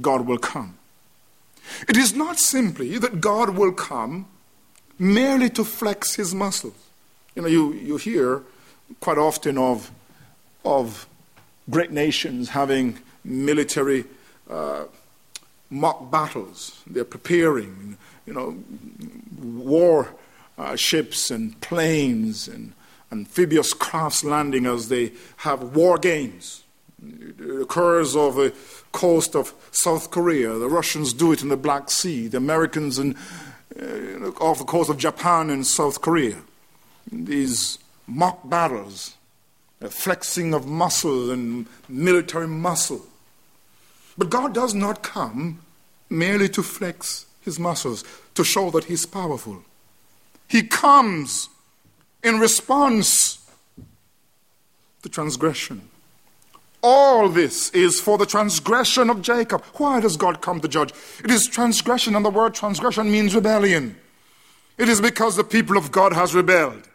God 0.00 0.26
will 0.26 0.38
come. 0.38 0.78
It 1.88 1.96
is 1.96 2.14
not 2.14 2.38
simply 2.38 2.98
that 2.98 3.20
God 3.20 3.50
will 3.50 3.72
come 3.72 4.26
merely 4.98 5.50
to 5.50 5.64
flex 5.64 6.14
his 6.14 6.34
muscles. 6.34 6.74
You 7.34 7.42
know, 7.42 7.48
you, 7.48 7.72
you 7.74 7.96
hear 7.96 8.42
quite 9.00 9.18
often 9.18 9.58
of, 9.58 9.90
of 10.64 11.06
great 11.68 11.90
nations 11.90 12.50
having 12.50 12.98
military 13.24 14.04
uh, 14.48 14.84
mock 15.70 16.10
battles. 16.10 16.82
They're 16.86 17.04
preparing, 17.04 17.98
you 18.26 18.32
know, 18.32 18.56
war 19.42 20.14
uh, 20.56 20.76
ships 20.76 21.30
and 21.30 21.60
planes 21.60 22.48
and 22.48 22.72
amphibious 23.12 23.72
crafts 23.72 24.24
landing 24.24 24.66
as 24.66 24.88
they 24.88 25.12
have 25.38 25.76
war 25.76 25.98
games. 25.98 26.64
It 27.02 27.62
occurs 27.62 28.16
off 28.16 28.36
the 28.36 28.54
coast 28.92 29.36
of 29.36 29.52
South 29.70 30.10
Korea. 30.10 30.54
The 30.54 30.68
Russians 30.68 31.12
do 31.12 31.32
it 31.32 31.42
in 31.42 31.48
the 31.48 31.56
Black 31.56 31.90
Sea. 31.90 32.26
The 32.26 32.38
Americans 32.38 32.98
uh, 32.98 33.12
off 34.40 34.58
the 34.58 34.64
coast 34.64 34.90
of 34.90 34.98
Japan 34.98 35.50
and 35.50 35.66
South 35.66 36.00
Korea. 36.00 36.36
These 37.10 37.78
mock 38.06 38.48
battles, 38.48 39.14
a 39.80 39.90
flexing 39.90 40.54
of 40.54 40.66
muscle 40.66 41.30
and 41.30 41.66
military 41.88 42.48
muscle. 42.48 43.04
But 44.18 44.30
God 44.30 44.54
does 44.54 44.74
not 44.74 45.02
come 45.02 45.60
merely 46.08 46.48
to 46.50 46.62
flex 46.62 47.26
his 47.42 47.58
muscles, 47.58 48.02
to 48.34 48.42
show 48.42 48.70
that 48.70 48.84
he's 48.84 49.06
powerful. 49.06 49.62
He 50.48 50.62
comes 50.62 51.48
in 52.26 52.40
response 52.40 53.38
to 55.02 55.08
transgression. 55.08 55.88
All 56.82 57.28
this 57.28 57.70
is 57.70 58.00
for 58.00 58.18
the 58.18 58.26
transgression 58.26 59.08
of 59.10 59.22
Jacob. 59.22 59.64
Why 59.74 60.00
does 60.00 60.16
God 60.16 60.42
come 60.42 60.60
to 60.60 60.68
judge? 60.68 60.92
It 61.22 61.30
is 61.30 61.46
transgression, 61.46 62.16
and 62.16 62.24
the 62.24 62.30
word 62.30 62.52
transgression 62.52 63.12
means 63.12 63.34
rebellion. 63.34 63.96
It 64.76 64.88
is 64.88 65.00
because 65.00 65.36
the 65.36 65.44
people 65.44 65.76
of 65.76 65.92
God 65.92 66.12
has 66.14 66.34
rebelled. 66.34 66.88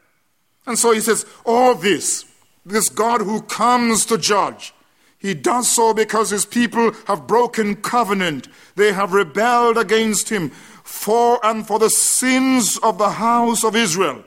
And 0.67 0.77
so 0.77 0.91
he 0.91 0.99
says, 0.99 1.25
All 1.45 1.75
this, 1.75 2.25
this 2.65 2.89
God 2.89 3.21
who 3.21 3.41
comes 3.41 4.05
to 4.07 4.17
judge, 4.17 4.73
he 5.17 5.33
does 5.33 5.69
so 5.69 5.93
because 5.93 6.29
his 6.29 6.45
people 6.45 6.91
have 7.07 7.25
broken 7.25 7.77
covenant. 7.77 8.49
They 8.75 8.91
have 8.91 9.13
rebelled 9.13 9.77
against 9.77 10.27
him 10.27 10.49
for 10.83 11.39
and 11.45 11.65
for 11.65 11.79
the 11.79 11.89
sins 11.89 12.77
of 12.79 12.97
the 12.97 13.11
house 13.11 13.63
of 13.63 13.77
Israel. 13.77 14.25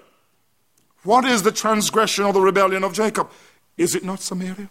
What 1.04 1.24
is 1.24 1.42
the 1.42 1.52
transgression 1.52 2.24
or 2.24 2.32
the 2.32 2.40
rebellion 2.40 2.82
of 2.82 2.92
Jacob? 2.92 3.30
Is 3.76 3.94
it 3.94 4.04
not 4.04 4.20
Samaria? 4.20 4.68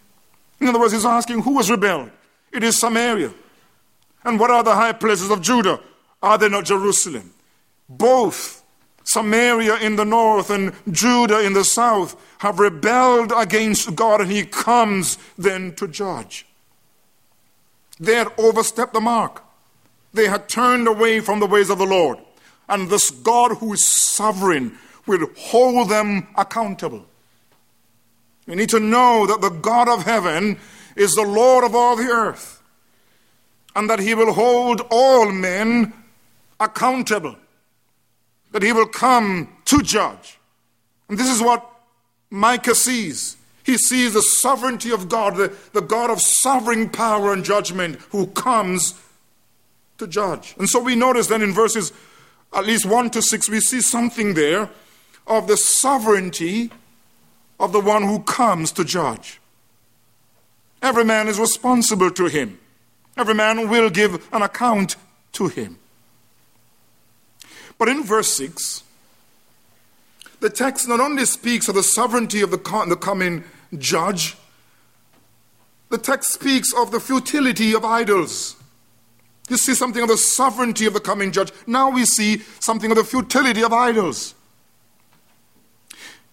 In 0.60 0.68
other 0.68 0.80
words, 0.80 0.92
he's 0.92 1.04
asking 1.06 1.42
who 1.42 1.56
has 1.56 1.70
rebelled? 1.70 2.10
It 2.52 2.62
is 2.62 2.78
Samaria. 2.78 3.32
And 4.24 4.38
what 4.38 4.50
are 4.50 4.62
the 4.62 4.74
high 4.74 4.92
places 4.92 5.30
of 5.30 5.42
Judah? 5.42 5.80
Are 6.22 6.38
they 6.38 6.48
not 6.48 6.64
Jerusalem? 6.64 7.32
Both 7.88 8.62
Samaria 9.04 9.76
in 9.76 9.96
the 9.96 10.04
north 10.04 10.50
and 10.50 10.72
Judah 10.90 11.40
in 11.44 11.52
the 11.52 11.64
south 11.64 12.16
have 12.38 12.58
rebelled 12.58 13.32
against 13.36 13.94
God, 13.94 14.22
and 14.22 14.30
he 14.30 14.44
comes 14.44 15.18
then 15.36 15.74
to 15.74 15.86
judge. 15.86 16.46
They 18.00 18.14
had 18.14 18.32
overstepped 18.38 18.94
the 18.94 19.00
mark. 19.00 19.42
They 20.12 20.28
had 20.28 20.48
turned 20.48 20.88
away 20.88 21.20
from 21.20 21.40
the 21.40 21.46
ways 21.46 21.70
of 21.70 21.78
the 21.78 21.86
Lord. 21.86 22.18
And 22.68 22.88
this 22.88 23.10
God 23.10 23.58
who 23.58 23.74
is 23.74 23.86
sovereign 23.86 24.78
will 25.06 25.26
hold 25.36 25.88
them 25.88 26.28
accountable. 26.36 27.04
We 28.46 28.54
need 28.54 28.70
to 28.70 28.80
know 28.80 29.26
that 29.26 29.40
the 29.40 29.50
God 29.50 29.88
of 29.88 30.04
heaven 30.04 30.58
is 30.96 31.14
the 31.14 31.22
Lord 31.22 31.64
of 31.64 31.74
all 31.74 31.96
the 31.96 32.04
earth 32.04 32.62
and 33.74 33.90
that 33.90 33.98
he 33.98 34.14
will 34.14 34.32
hold 34.32 34.82
all 34.90 35.30
men 35.32 35.92
accountable, 36.60 37.36
that 38.52 38.62
he 38.62 38.72
will 38.72 38.86
come 38.86 39.48
to 39.64 39.82
judge. 39.82 40.38
And 41.08 41.18
this 41.18 41.30
is 41.30 41.42
what 41.42 41.68
Micah 42.30 42.74
sees. 42.74 43.36
He 43.64 43.78
sees 43.78 44.12
the 44.12 44.22
sovereignty 44.22 44.92
of 44.92 45.08
God, 45.08 45.36
the, 45.36 45.52
the 45.72 45.80
God 45.80 46.10
of 46.10 46.20
sovereign 46.20 46.90
power 46.90 47.32
and 47.32 47.44
judgment 47.44 47.96
who 48.10 48.26
comes 48.28 48.94
to 49.98 50.06
judge. 50.06 50.54
And 50.58 50.68
so 50.68 50.80
we 50.80 50.94
notice 50.94 51.28
then 51.28 51.42
in 51.42 51.52
verses 51.52 51.92
at 52.52 52.66
least 52.66 52.86
1 52.86 53.10
to 53.10 53.22
6, 53.22 53.50
we 53.50 53.60
see 53.60 53.80
something 53.80 54.34
there 54.34 54.70
of 55.26 55.46
the 55.46 55.56
sovereignty 55.56 56.70
of 57.58 57.72
the 57.72 57.80
one 57.80 58.02
who 58.02 58.20
comes 58.20 58.72
to 58.72 58.84
judge. 58.84 59.40
Every 60.82 61.04
man 61.04 61.28
is 61.28 61.38
responsible 61.38 62.10
to 62.10 62.26
him. 62.26 62.58
Every 63.16 63.34
man 63.34 63.68
will 63.68 63.90
give 63.90 64.28
an 64.32 64.42
account 64.42 64.96
to 65.32 65.48
him. 65.48 65.78
But 67.78 67.88
in 67.88 68.04
verse 68.04 68.30
6, 68.36 68.82
the 70.40 70.50
text 70.50 70.88
not 70.88 71.00
only 71.00 71.24
speaks 71.24 71.68
of 71.68 71.74
the 71.74 71.82
sovereignty 71.82 72.42
of 72.42 72.50
the, 72.50 72.58
coming 72.58 73.44
judge, 73.78 74.36
the 75.88 75.98
text 75.98 76.32
speaks 76.32 76.72
of 76.74 76.90
the 76.90 77.00
futility 77.00 77.74
of 77.74 77.84
idols. 77.84 78.56
You 79.48 79.56
see 79.56 79.74
something 79.74 80.02
of 80.02 80.08
the 80.08 80.16
sovereignty 80.16 80.86
of 80.86 80.94
the 80.94 81.00
coming 81.00 81.32
judge. 81.32 81.52
Now 81.66 81.90
we 81.90 82.04
see 82.04 82.38
something 82.60 82.90
of 82.90 82.96
the 82.96 83.04
futility 83.04 83.62
of 83.62 83.72
idols. 83.72 84.34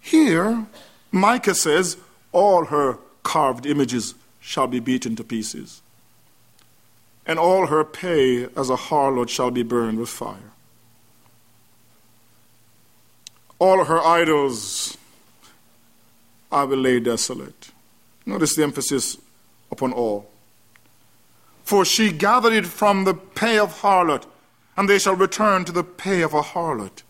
Here, 0.01 0.65
Micah 1.11 1.55
says, 1.55 1.97
All 2.31 2.65
her 2.65 2.97
carved 3.23 3.65
images 3.65 4.15
shall 4.39 4.67
be 4.67 4.79
beaten 4.79 5.15
to 5.15 5.23
pieces, 5.23 5.81
and 7.25 7.37
all 7.37 7.67
her 7.67 7.83
pay 7.85 8.45
as 8.57 8.69
a 8.69 8.75
harlot 8.75 9.29
shall 9.29 9.51
be 9.51 9.63
burned 9.63 9.99
with 9.99 10.09
fire. 10.09 10.51
All 13.59 13.85
her 13.85 14.01
idols 14.01 14.97
I 16.51 16.63
will 16.63 16.79
lay 16.79 16.99
desolate. 16.99 17.69
Notice 18.25 18.55
the 18.55 18.63
emphasis 18.63 19.17
upon 19.71 19.93
all. 19.93 20.29
For 21.63 21.85
she 21.85 22.11
gathered 22.11 22.53
it 22.53 22.65
from 22.65 23.05
the 23.05 23.13
pay 23.13 23.59
of 23.59 23.81
harlot, 23.81 24.25
and 24.75 24.89
they 24.89 24.99
shall 24.99 25.15
return 25.15 25.63
to 25.65 25.71
the 25.71 25.83
pay 25.83 26.21
of 26.21 26.33
a 26.33 26.41
harlot. 26.41 27.03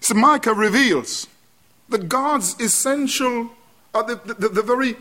So 0.00 0.14
Micah 0.14 0.54
reveals 0.54 1.26
that 1.88 2.08
God's 2.08 2.58
essential, 2.60 3.50
uh, 3.94 4.02
the, 4.02 4.16
the, 4.34 4.48
the 4.48 4.62
very 4.62 4.96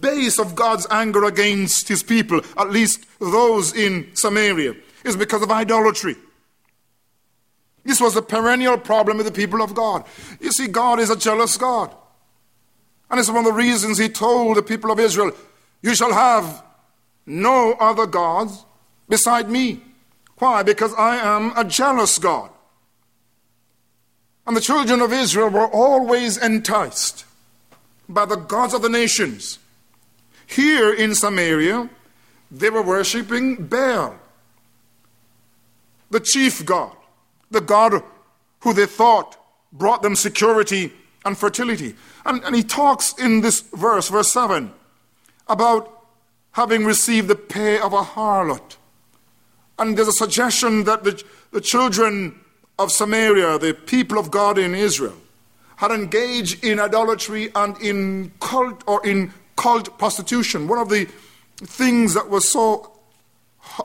base 0.00 0.38
of 0.38 0.54
God's 0.54 0.86
anger 0.90 1.24
against 1.24 1.88
his 1.88 2.02
people, 2.02 2.40
at 2.56 2.70
least 2.70 3.06
those 3.18 3.74
in 3.74 4.10
Samaria, 4.14 4.74
is 5.04 5.16
because 5.16 5.42
of 5.42 5.50
idolatry. 5.50 6.16
This 7.84 8.00
was 8.00 8.16
a 8.16 8.22
perennial 8.22 8.78
problem 8.78 9.16
with 9.16 9.26
the 9.26 9.32
people 9.32 9.62
of 9.62 9.74
God. 9.74 10.04
You 10.40 10.52
see, 10.52 10.68
God 10.68 11.00
is 11.00 11.10
a 11.10 11.16
jealous 11.16 11.56
God. 11.56 11.92
And 13.10 13.18
it's 13.18 13.28
one 13.28 13.38
of 13.38 13.44
the 13.44 13.52
reasons 13.52 13.98
he 13.98 14.08
told 14.08 14.56
the 14.56 14.62
people 14.62 14.90
of 14.90 15.00
Israel, 15.00 15.32
You 15.82 15.94
shall 15.94 16.12
have 16.12 16.62
no 17.26 17.72
other 17.74 18.06
gods 18.06 18.64
beside 19.08 19.50
me. 19.50 19.82
Why? 20.38 20.62
Because 20.62 20.94
I 20.94 21.16
am 21.16 21.52
a 21.56 21.64
jealous 21.64 22.18
God. 22.18 22.51
And 24.46 24.56
the 24.56 24.60
children 24.60 25.00
of 25.00 25.12
Israel 25.12 25.48
were 25.48 25.68
always 25.68 26.36
enticed 26.36 27.24
by 28.08 28.24
the 28.24 28.36
gods 28.36 28.74
of 28.74 28.82
the 28.82 28.88
nations. 28.88 29.58
Here 30.46 30.92
in 30.92 31.14
Samaria, 31.14 31.88
they 32.50 32.68
were 32.68 32.82
worshipping 32.82 33.66
Baal, 33.66 34.16
the 36.10 36.20
chief 36.20 36.64
god, 36.66 36.94
the 37.50 37.60
god 37.60 38.02
who 38.60 38.74
they 38.74 38.86
thought 38.86 39.36
brought 39.72 40.02
them 40.02 40.14
security 40.14 40.92
and 41.24 41.38
fertility. 41.38 41.94
And, 42.26 42.42
and 42.44 42.54
he 42.54 42.62
talks 42.62 43.14
in 43.18 43.40
this 43.40 43.60
verse, 43.60 44.08
verse 44.08 44.32
7, 44.32 44.72
about 45.48 46.04
having 46.52 46.84
received 46.84 47.28
the 47.28 47.34
pay 47.34 47.78
of 47.78 47.92
a 47.92 48.02
harlot. 48.02 48.76
And 49.78 49.96
there's 49.96 50.08
a 50.08 50.12
suggestion 50.12 50.84
that 50.84 51.04
the, 51.04 51.22
the 51.50 51.60
children 51.60 52.38
of 52.78 52.90
Samaria, 52.90 53.58
the 53.58 53.74
people 53.74 54.18
of 54.18 54.30
God 54.30 54.58
in 54.58 54.74
Israel, 54.74 55.16
had 55.76 55.90
engaged 55.90 56.64
in 56.64 56.78
idolatry 56.78 57.50
and 57.54 57.76
in 57.80 58.32
cult 58.40 58.82
or 58.86 59.04
in 59.06 59.32
cult 59.56 59.98
prostitution. 59.98 60.68
One 60.68 60.78
of 60.78 60.88
the 60.88 61.06
things 61.56 62.14
that 62.14 62.28
was 62.28 62.48
so 62.48 62.92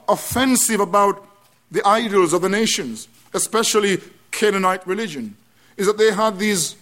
offensive 0.08 0.80
about 0.80 1.26
the 1.72 1.86
idols 1.88 2.34
of 2.34 2.42
the 2.42 2.50
nations, 2.50 3.08
especially 3.34 4.00
Canaanite 4.32 4.86
religion, 4.88 5.36
is 5.76 5.86
that 5.88 5.98
they 5.98 6.12
had 6.12 6.40
these 6.40 6.76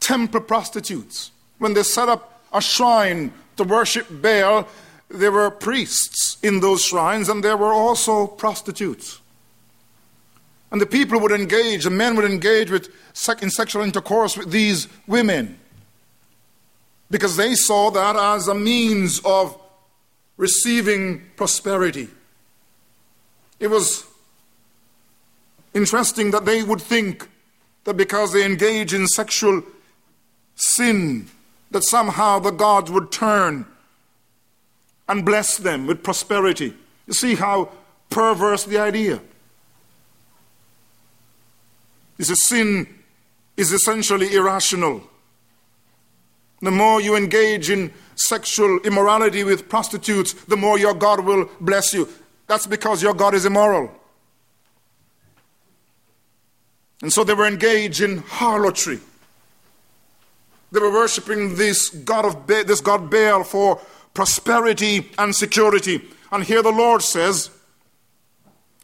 temple 0.00 0.40
prostitutes. 0.40 1.30
when 1.58 1.74
they 1.74 1.82
set 1.82 2.08
up 2.08 2.40
a 2.52 2.60
shrine 2.60 3.32
to 3.56 3.64
worship 3.64 4.06
Baal, 4.10 4.66
there 5.08 5.32
were 5.32 5.50
priests 5.50 6.36
in 6.42 6.60
those 6.60 6.82
shrines 6.84 7.28
and 7.28 7.42
there 7.42 7.56
were 7.56 7.72
also 7.72 8.26
prostitutes. 8.26 9.20
And 10.70 10.80
the 10.80 10.86
people 10.86 11.18
would 11.20 11.32
engage, 11.32 11.84
the 11.84 11.90
men 11.90 12.14
would 12.16 12.26
engage 12.26 12.70
with, 12.70 12.88
in 13.40 13.50
sexual 13.50 13.82
intercourse 13.82 14.36
with 14.36 14.50
these 14.50 14.86
women 15.06 15.58
because 17.10 17.36
they 17.36 17.54
saw 17.54 17.90
that 17.90 18.16
as 18.16 18.48
a 18.48 18.54
means 18.54 19.20
of 19.24 19.58
receiving 20.36 21.22
prosperity. 21.36 22.08
It 23.58 23.68
was 23.68 24.04
interesting 25.72 26.30
that 26.32 26.44
they 26.44 26.62
would 26.62 26.82
think 26.82 27.28
that 27.84 27.94
because 27.94 28.32
they 28.32 28.44
engage 28.44 28.92
in 28.92 29.06
sexual 29.06 29.62
sin, 30.54 31.28
that 31.70 31.84
somehow 31.84 32.38
the 32.38 32.50
gods 32.50 32.90
would 32.90 33.10
turn 33.10 33.66
and 35.08 35.24
bless 35.24 35.56
them 35.56 35.86
with 35.86 36.02
prosperity. 36.02 36.74
You 37.06 37.14
see 37.14 37.34
how 37.34 37.70
perverse 38.10 38.64
the 38.64 38.78
idea. 38.78 39.20
This 42.16 42.30
is 42.30 42.46
sin 42.46 42.86
is 43.56 43.72
essentially 43.72 44.34
irrational. 44.34 45.02
The 46.60 46.70
more 46.70 47.00
you 47.00 47.16
engage 47.16 47.70
in 47.70 47.92
sexual 48.16 48.80
immorality 48.80 49.44
with 49.44 49.68
prostitutes, 49.68 50.32
the 50.32 50.56
more 50.56 50.78
your 50.78 50.94
God 50.94 51.20
will 51.20 51.48
bless 51.60 51.94
you. 51.94 52.08
That's 52.48 52.66
because 52.66 53.02
your 53.02 53.14
God 53.14 53.34
is 53.34 53.44
immoral. 53.44 53.92
And 57.00 57.12
so 57.12 57.22
they 57.22 57.34
were 57.34 57.46
engaged 57.46 58.00
in 58.00 58.18
harlotry. 58.18 58.98
They 60.72 60.80
were 60.80 60.90
worshiping 60.90 61.54
this 61.54 61.88
God 61.90 62.24
of 62.24 62.46
ba- 62.46 62.64
this 62.64 62.80
God 62.80 63.08
Baal 63.08 63.44
for 63.44 63.80
prosperity 64.14 65.10
and 65.18 65.34
security. 65.34 66.02
And 66.30 66.44
here 66.44 66.62
the 66.62 66.70
Lord 66.72 67.02
says, 67.02 67.50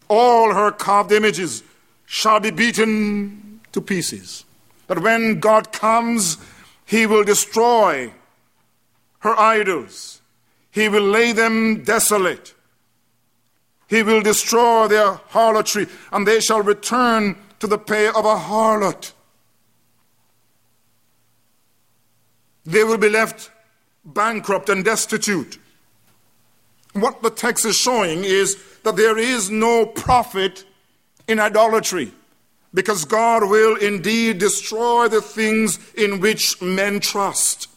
all 0.09 0.55
her 0.55 0.71
carved 0.71 1.13
images 1.13 1.63
shall 2.07 2.41
be 2.41 2.51
beaten 2.51 3.61
to 3.73 3.81
pieces. 3.81 4.45
That 4.87 5.01
when 5.01 5.41
God 5.41 5.73
comes, 5.73 6.39
he 6.85 7.07
will 7.07 7.25
destroy 7.25 8.13
her 9.21 9.39
idols. 9.39 10.21
He 10.71 10.89
will 10.89 11.03
lay 11.03 11.33
them 11.33 11.83
desolate. 11.83 12.55
He 13.89 14.03
will 14.03 14.23
destroy 14.23 14.89
their 14.89 15.15
harlotry, 15.29 15.87
and 16.13 16.27
they 16.27 16.41
shall 16.41 16.63
return 16.63 17.37
to 17.61 17.67
the 17.67 17.79
pay 17.79 18.09
of 18.09 18.25
a 18.25 18.37
harlot. 18.37 19.13
They 22.67 22.85
will 22.85 22.99
be 22.99 23.09
left 23.09 23.51
bankrupt 24.05 24.69
and 24.69 24.85
destitute. 24.85 25.59
What 26.93 27.23
the 27.23 27.31
text 27.31 27.65
is 27.65 27.77
showing 27.77 28.25
is 28.25 28.57
that 28.85 28.97
there 28.97 29.19
is 29.19 29.51
no 29.51 29.87
profit 29.87 30.65
in 31.27 31.41
idolatry 31.41 32.13
because 32.73 33.05
God 33.05 33.49
will 33.49 33.77
indeed 33.77 34.39
destroy 34.39 35.09
the 35.09 35.21
things 35.21 35.79
in 35.95 36.21
which 36.21 36.61
men 36.61 37.01
trust. 37.01 37.69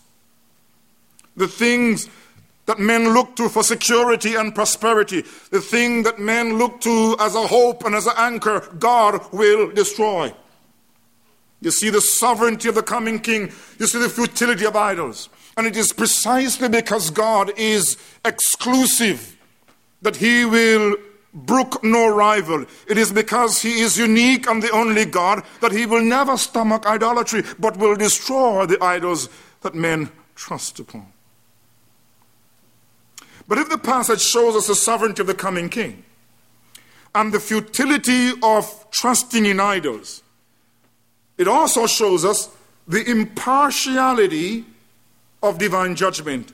The 1.35 1.47
things 1.47 2.09
that 2.65 2.79
men 2.79 3.13
look 3.13 3.35
to 3.37 3.47
for 3.47 3.63
security 3.63 4.35
and 4.35 4.53
prosperity, 4.53 5.23
the 5.51 5.61
thing 5.61 6.03
that 6.03 6.19
men 6.19 6.57
look 6.57 6.81
to 6.81 7.15
as 7.19 7.35
a 7.35 7.47
hope 7.47 7.85
and 7.85 7.95
as 7.95 8.07
an 8.07 8.13
anchor, 8.17 8.67
God 8.77 9.21
will 9.31 9.71
destroy. 9.71 10.33
You 11.61 11.71
see 11.71 11.89
the 11.89 12.01
sovereignty 12.01 12.67
of 12.69 12.75
the 12.75 12.83
coming 12.83 13.19
king, 13.19 13.51
you 13.79 13.87
see 13.87 13.99
the 13.99 14.09
futility 14.09 14.65
of 14.65 14.75
idols. 14.75 15.29
And 15.57 15.65
it 15.65 15.75
is 15.75 15.91
precisely 15.91 16.69
because 16.69 17.09
God 17.09 17.51
is 17.57 17.97
exclusive 18.23 19.35
that 20.03 20.17
he 20.17 20.45
will 20.45 20.95
brook 21.33 21.83
no 21.83 22.07
rival. 22.07 22.65
It 22.87 22.97
is 22.97 23.11
because 23.11 23.63
he 23.63 23.81
is 23.81 23.97
unique 23.97 24.47
and 24.47 24.61
the 24.61 24.71
only 24.71 25.05
God 25.05 25.43
that 25.61 25.71
he 25.71 25.87
will 25.87 26.03
never 26.03 26.37
stomach 26.37 26.85
idolatry, 26.85 27.43
but 27.57 27.77
will 27.77 27.95
destroy 27.95 28.67
the 28.67 28.81
idols 28.83 29.29
that 29.61 29.73
men 29.73 30.11
trust 30.35 30.79
upon. 30.79 31.07
But 33.47 33.57
if 33.57 33.69
the 33.69 33.77
passage 33.77 34.21
shows 34.21 34.55
us 34.55 34.67
the 34.67 34.75
sovereignty 34.75 35.21
of 35.21 35.27
the 35.27 35.33
coming 35.33 35.69
king 35.69 36.03
and 37.15 37.33
the 37.33 37.39
futility 37.39 38.31
of 38.43 38.85
trusting 38.91 39.45
in 39.45 39.59
idols, 39.59 40.21
it 41.37 41.47
also 41.47 41.87
shows 41.87 42.25
us 42.25 42.49
the 42.87 43.09
impartiality 43.09 44.65
of 45.41 45.58
divine 45.58 45.95
judgment. 45.95 46.54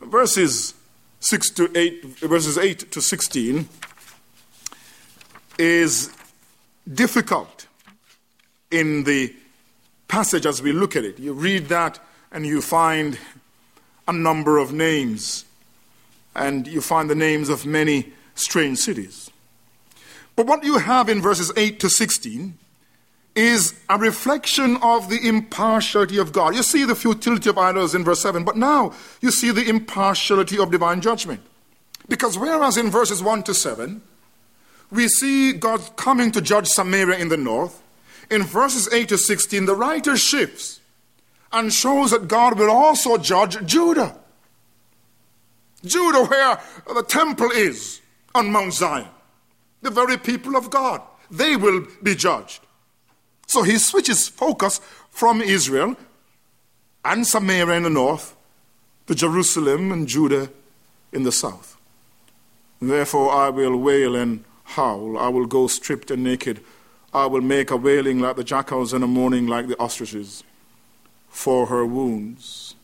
Verses 0.00 0.74
6 1.20 1.50
to 1.50 1.70
8 1.76 2.04
verses 2.20 2.56
8 2.56 2.92
to 2.92 3.00
16 3.00 3.68
is 5.58 6.10
difficult 6.92 7.66
in 8.70 9.04
the 9.04 9.34
passage 10.06 10.46
as 10.46 10.62
we 10.62 10.72
look 10.72 10.94
at 10.94 11.04
it. 11.04 11.18
You 11.18 11.32
read 11.32 11.68
that 11.68 11.98
and 12.30 12.46
you 12.46 12.62
find 12.62 13.18
a 14.06 14.12
number 14.12 14.58
of 14.58 14.72
names 14.72 15.44
and 16.34 16.66
you 16.66 16.80
find 16.80 17.10
the 17.10 17.14
names 17.14 17.48
of 17.48 17.66
many 17.66 18.12
strange 18.34 18.78
cities. 18.78 19.30
But 20.36 20.46
what 20.46 20.62
you 20.62 20.78
have 20.78 21.08
in 21.08 21.20
verses 21.20 21.50
8 21.56 21.80
to 21.80 21.90
16 21.90 22.56
is 23.38 23.74
a 23.88 23.96
reflection 23.96 24.76
of 24.82 25.08
the 25.08 25.28
impartiality 25.28 26.18
of 26.18 26.32
God. 26.32 26.56
You 26.56 26.64
see 26.64 26.84
the 26.84 26.96
futility 26.96 27.48
of 27.48 27.56
idols 27.56 27.94
in 27.94 28.02
verse 28.02 28.20
7, 28.20 28.42
but 28.42 28.56
now 28.56 28.92
you 29.20 29.30
see 29.30 29.52
the 29.52 29.68
impartiality 29.68 30.58
of 30.58 30.72
divine 30.72 31.00
judgment. 31.00 31.40
Because 32.08 32.36
whereas 32.36 32.76
in 32.76 32.90
verses 32.90 33.22
1 33.22 33.44
to 33.44 33.54
7, 33.54 34.02
we 34.90 35.06
see 35.06 35.52
God 35.52 35.80
coming 35.94 36.32
to 36.32 36.40
judge 36.40 36.66
Samaria 36.66 37.18
in 37.18 37.28
the 37.28 37.36
north, 37.36 37.80
in 38.28 38.42
verses 38.42 38.92
8 38.92 39.08
to 39.10 39.18
16, 39.18 39.66
the 39.66 39.76
writer 39.76 40.16
shifts 40.16 40.80
and 41.52 41.72
shows 41.72 42.10
that 42.10 42.26
God 42.26 42.58
will 42.58 42.70
also 42.70 43.18
judge 43.18 43.64
Judah. 43.64 44.18
Judah, 45.84 46.24
where 46.24 46.60
the 46.92 47.04
temple 47.04 47.52
is 47.52 48.00
on 48.34 48.50
Mount 48.50 48.74
Zion, 48.74 49.06
the 49.80 49.90
very 49.90 50.16
people 50.16 50.56
of 50.56 50.70
God, 50.70 51.02
they 51.30 51.54
will 51.54 51.86
be 52.02 52.16
judged. 52.16 52.62
So 53.48 53.62
he 53.62 53.78
switches 53.78 54.28
focus 54.28 54.80
from 55.10 55.40
Israel 55.40 55.96
and 57.04 57.26
Samaria 57.26 57.76
in 57.76 57.82
the 57.82 57.90
north 57.90 58.36
to 59.06 59.14
Jerusalem 59.14 59.90
and 59.90 60.06
Judah 60.06 60.50
in 61.12 61.22
the 61.22 61.32
south. 61.32 61.76
Therefore, 62.80 63.32
I 63.32 63.48
will 63.48 63.76
wail 63.76 64.14
and 64.14 64.44
howl. 64.64 65.18
I 65.18 65.28
will 65.28 65.46
go 65.46 65.66
stripped 65.66 66.10
and 66.10 66.22
naked. 66.22 66.60
I 67.12 67.26
will 67.26 67.40
make 67.40 67.70
a 67.70 67.76
wailing 67.76 68.20
like 68.20 68.36
the 68.36 68.44
jackals 68.44 68.92
and 68.92 69.02
a 69.02 69.06
mourning 69.06 69.46
like 69.46 69.66
the 69.66 69.80
ostriches. 69.80 70.44
For 71.30 71.66
her 71.66 71.86
wounds 71.86 72.74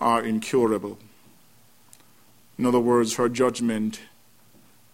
are 0.00 0.22
incurable. 0.22 0.98
In 2.58 2.64
other 2.64 2.80
words, 2.80 3.16
her 3.16 3.28
judgment 3.28 4.00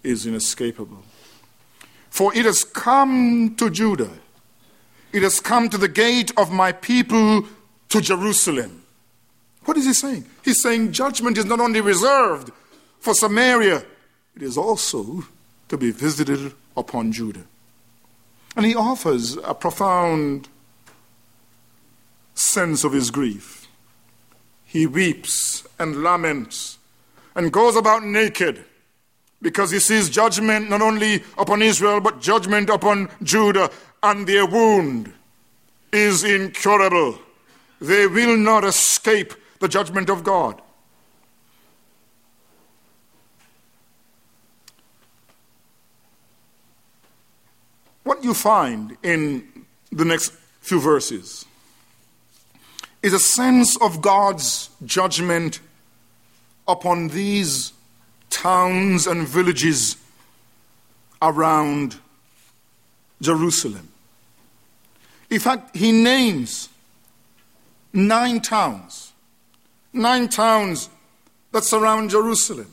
is 0.02 0.26
inescapable. 0.26 1.04
For 2.10 2.34
it 2.34 2.44
has 2.44 2.64
come 2.64 3.54
to 3.56 3.70
Judah, 3.70 4.10
it 5.12 5.22
has 5.22 5.40
come 5.40 5.68
to 5.68 5.78
the 5.78 5.88
gate 5.88 6.32
of 6.36 6.52
my 6.52 6.72
people 6.72 7.44
to 7.88 8.00
Jerusalem. 8.00 8.82
What 9.64 9.76
is 9.76 9.86
he 9.86 9.92
saying? 9.92 10.26
He's 10.44 10.62
saying 10.62 10.92
judgment 10.92 11.38
is 11.38 11.44
not 11.44 11.60
only 11.60 11.80
reserved 11.80 12.50
for 13.00 13.14
Samaria, 13.14 13.84
it 14.34 14.42
is 14.42 14.56
also 14.56 15.24
to 15.68 15.76
be 15.76 15.90
visited 15.90 16.52
upon 16.76 17.12
Judah. 17.12 17.44
And 18.56 18.64
he 18.64 18.74
offers 18.74 19.36
a 19.36 19.54
profound 19.54 20.48
sense 22.34 22.84
of 22.84 22.92
his 22.92 23.10
grief. 23.10 23.68
He 24.64 24.86
weeps 24.86 25.66
and 25.78 26.02
laments 26.02 26.78
and 27.34 27.52
goes 27.52 27.76
about 27.76 28.04
naked 28.04 28.64
because 29.40 29.70
he 29.70 29.78
sees 29.78 30.10
judgment 30.10 30.68
not 30.68 30.82
only 30.82 31.22
upon 31.36 31.62
Israel 31.62 32.00
but 32.00 32.20
judgment 32.20 32.70
upon 32.70 33.08
Judah, 33.22 33.70
and 34.02 34.26
their 34.26 34.46
wound 34.46 35.12
is 35.92 36.24
incurable. 36.24 37.18
They 37.80 38.06
will 38.06 38.36
not 38.36 38.64
escape 38.64 39.34
the 39.60 39.68
judgment 39.68 40.10
of 40.10 40.24
God. 40.24 40.60
What 48.04 48.24
you 48.24 48.34
find 48.34 48.96
in 49.02 49.46
the 49.92 50.04
next 50.04 50.32
few 50.60 50.80
verses 50.80 51.44
is 53.02 53.12
a 53.12 53.18
sense 53.18 53.76
of 53.80 54.00
God's 54.00 54.70
judgment 54.84 55.60
upon 56.66 57.08
these 57.08 57.72
towns 58.30 59.06
and 59.06 59.26
villages 59.26 59.96
around 61.20 61.96
Jerusalem. 63.20 63.88
In 65.30 65.40
fact, 65.40 65.76
he 65.76 65.92
names 65.92 66.68
nine 67.92 68.40
towns. 68.40 69.12
Nine 69.92 70.28
towns 70.28 70.88
that 71.52 71.64
surround 71.64 72.10
Jerusalem. 72.10 72.70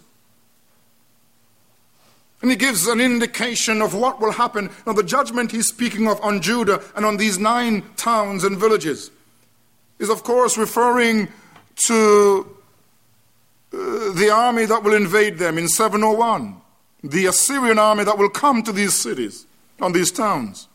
And 2.41 2.51
he 2.51 2.57
gives 2.57 2.87
an 2.87 3.01
indication 3.01 3.81
of 3.81 3.95
what 3.95 4.19
will 4.19 4.31
happen. 4.31 4.69
Now, 4.85 4.93
the 4.93 5.03
judgment 5.03 5.51
he's 5.51 5.67
speaking 5.67 6.07
of 6.07 6.21
on 6.21 6.41
Judah 6.41 6.83
and 6.95 7.05
on 7.05 7.17
these 7.17 7.39
nine 7.39 7.83
towns 7.95 8.43
and 8.43 8.57
villages 8.57 9.09
is, 9.97 10.09
of 10.09 10.23
course, 10.23 10.57
referring 10.57 11.29
to 11.87 12.54
Uh, 13.75 14.13
the 14.13 14.29
army 14.31 14.65
that 14.65 14.83
will 14.83 14.93
invade 14.93 15.37
them 15.37 15.57
in 15.57 15.67
701, 15.67 16.61
the 17.03 17.25
Assyrian 17.25 17.77
army 17.77 18.03
that 18.05 18.17
will 18.17 18.29
come 18.29 18.63
to 18.63 18.71
these 18.71 18.93
cities, 18.93 19.45
and 19.79 19.93
these 19.93 20.11
towns. 20.11 20.67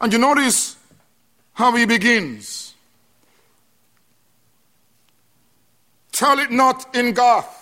And 0.00 0.12
you 0.12 0.18
notice 0.18 0.76
how 1.54 1.74
he 1.74 1.86
begins. 1.86 2.74
Tell 6.12 6.38
it 6.38 6.50
not 6.50 6.94
in 6.94 7.12
Gath 7.12 7.60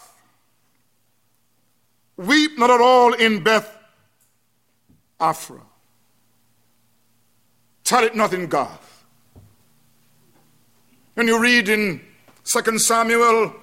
Weep 2.19 2.59
not 2.59 2.69
at 2.69 2.81
all 2.81 3.13
in 3.15 3.45
Beth 3.45 3.73
Aphrah. 5.21 5.63
Tell 7.85 8.03
it 8.03 8.17
not 8.17 8.35
in 8.35 8.49
Gath. 8.49 9.05
When 11.15 11.29
you 11.29 11.41
read 11.41 11.69
in 11.69 12.01
2 12.45 12.79
Samuel, 12.81 13.55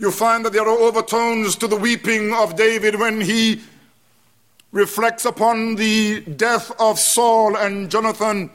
you 0.00 0.10
find 0.10 0.46
that 0.46 0.54
there 0.54 0.62
are 0.62 0.78
overtones 0.78 1.56
to 1.56 1.68
the 1.68 1.76
weeping 1.76 2.32
of 2.32 2.56
David 2.56 2.98
when 2.98 3.20
he 3.20 3.60
reflects 4.72 5.26
upon 5.26 5.74
the 5.74 6.20
death 6.22 6.72
of 6.80 6.98
Saul 6.98 7.54
and 7.54 7.90
Jonathan. 7.90 8.50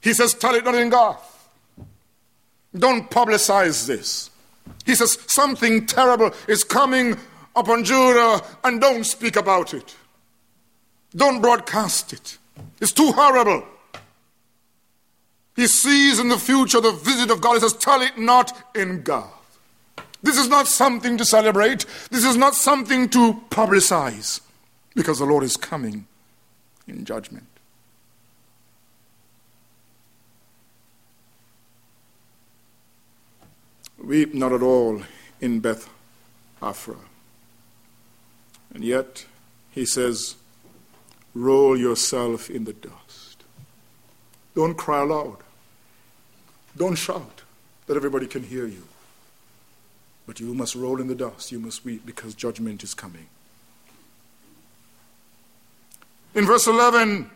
He 0.00 0.12
says, 0.12 0.34
Tell 0.34 0.56
it 0.56 0.64
not 0.64 0.74
in 0.74 0.90
Gath. 0.90 1.48
Don't 2.76 3.08
publicize 3.08 3.86
this. 3.86 4.30
He 4.84 4.96
says, 4.96 5.18
Something 5.28 5.86
terrible 5.86 6.32
is 6.48 6.64
coming 6.64 7.16
upon 7.54 7.84
Judah, 7.84 8.42
and 8.64 8.80
don't 8.80 9.04
speak 9.04 9.36
about 9.36 9.72
it. 9.72 9.94
Don't 11.14 11.40
broadcast 11.40 12.12
it. 12.12 12.38
It's 12.80 12.92
too 12.92 13.12
horrible. 13.12 13.64
He 15.54 15.68
sees 15.68 16.18
in 16.18 16.28
the 16.28 16.38
future 16.38 16.80
the 16.80 16.90
visit 16.90 17.30
of 17.30 17.40
God. 17.40 17.54
He 17.54 17.60
says, 17.60 17.74
Tell 17.74 18.02
it 18.02 18.18
not 18.18 18.52
in 18.74 19.02
Gath. 19.02 19.36
This 20.36 20.44
is 20.44 20.50
not 20.50 20.68
something 20.68 21.16
to 21.16 21.24
celebrate. 21.24 21.86
This 22.10 22.22
is 22.22 22.36
not 22.36 22.54
something 22.54 23.08
to 23.08 23.42
publicize 23.48 24.42
because 24.94 25.18
the 25.18 25.24
Lord 25.24 25.42
is 25.42 25.56
coming 25.56 26.06
in 26.86 27.06
judgment. 27.06 27.46
Weep 33.96 34.34
not 34.34 34.52
at 34.52 34.60
all 34.60 35.00
in 35.40 35.60
Beth 35.60 35.88
Aphrah. 36.60 36.98
And 38.74 38.84
yet, 38.84 39.24
he 39.70 39.86
says, 39.86 40.34
roll 41.32 41.78
yourself 41.78 42.50
in 42.50 42.64
the 42.64 42.74
dust. 42.74 43.42
Don't 44.54 44.76
cry 44.76 45.00
aloud. 45.00 45.38
Don't 46.76 46.96
shout 46.96 47.40
that 47.86 47.96
everybody 47.96 48.26
can 48.26 48.42
hear 48.42 48.66
you. 48.66 48.86
But 50.26 50.40
you 50.40 50.52
must 50.54 50.74
roll 50.74 51.00
in 51.00 51.06
the 51.06 51.14
dust. 51.14 51.52
You 51.52 51.60
must 51.60 51.84
weep 51.84 52.04
because 52.04 52.34
judgment 52.34 52.82
is 52.82 52.94
coming. 52.94 53.26
In 56.34 56.44
verse 56.44 56.66
11, 56.66 57.30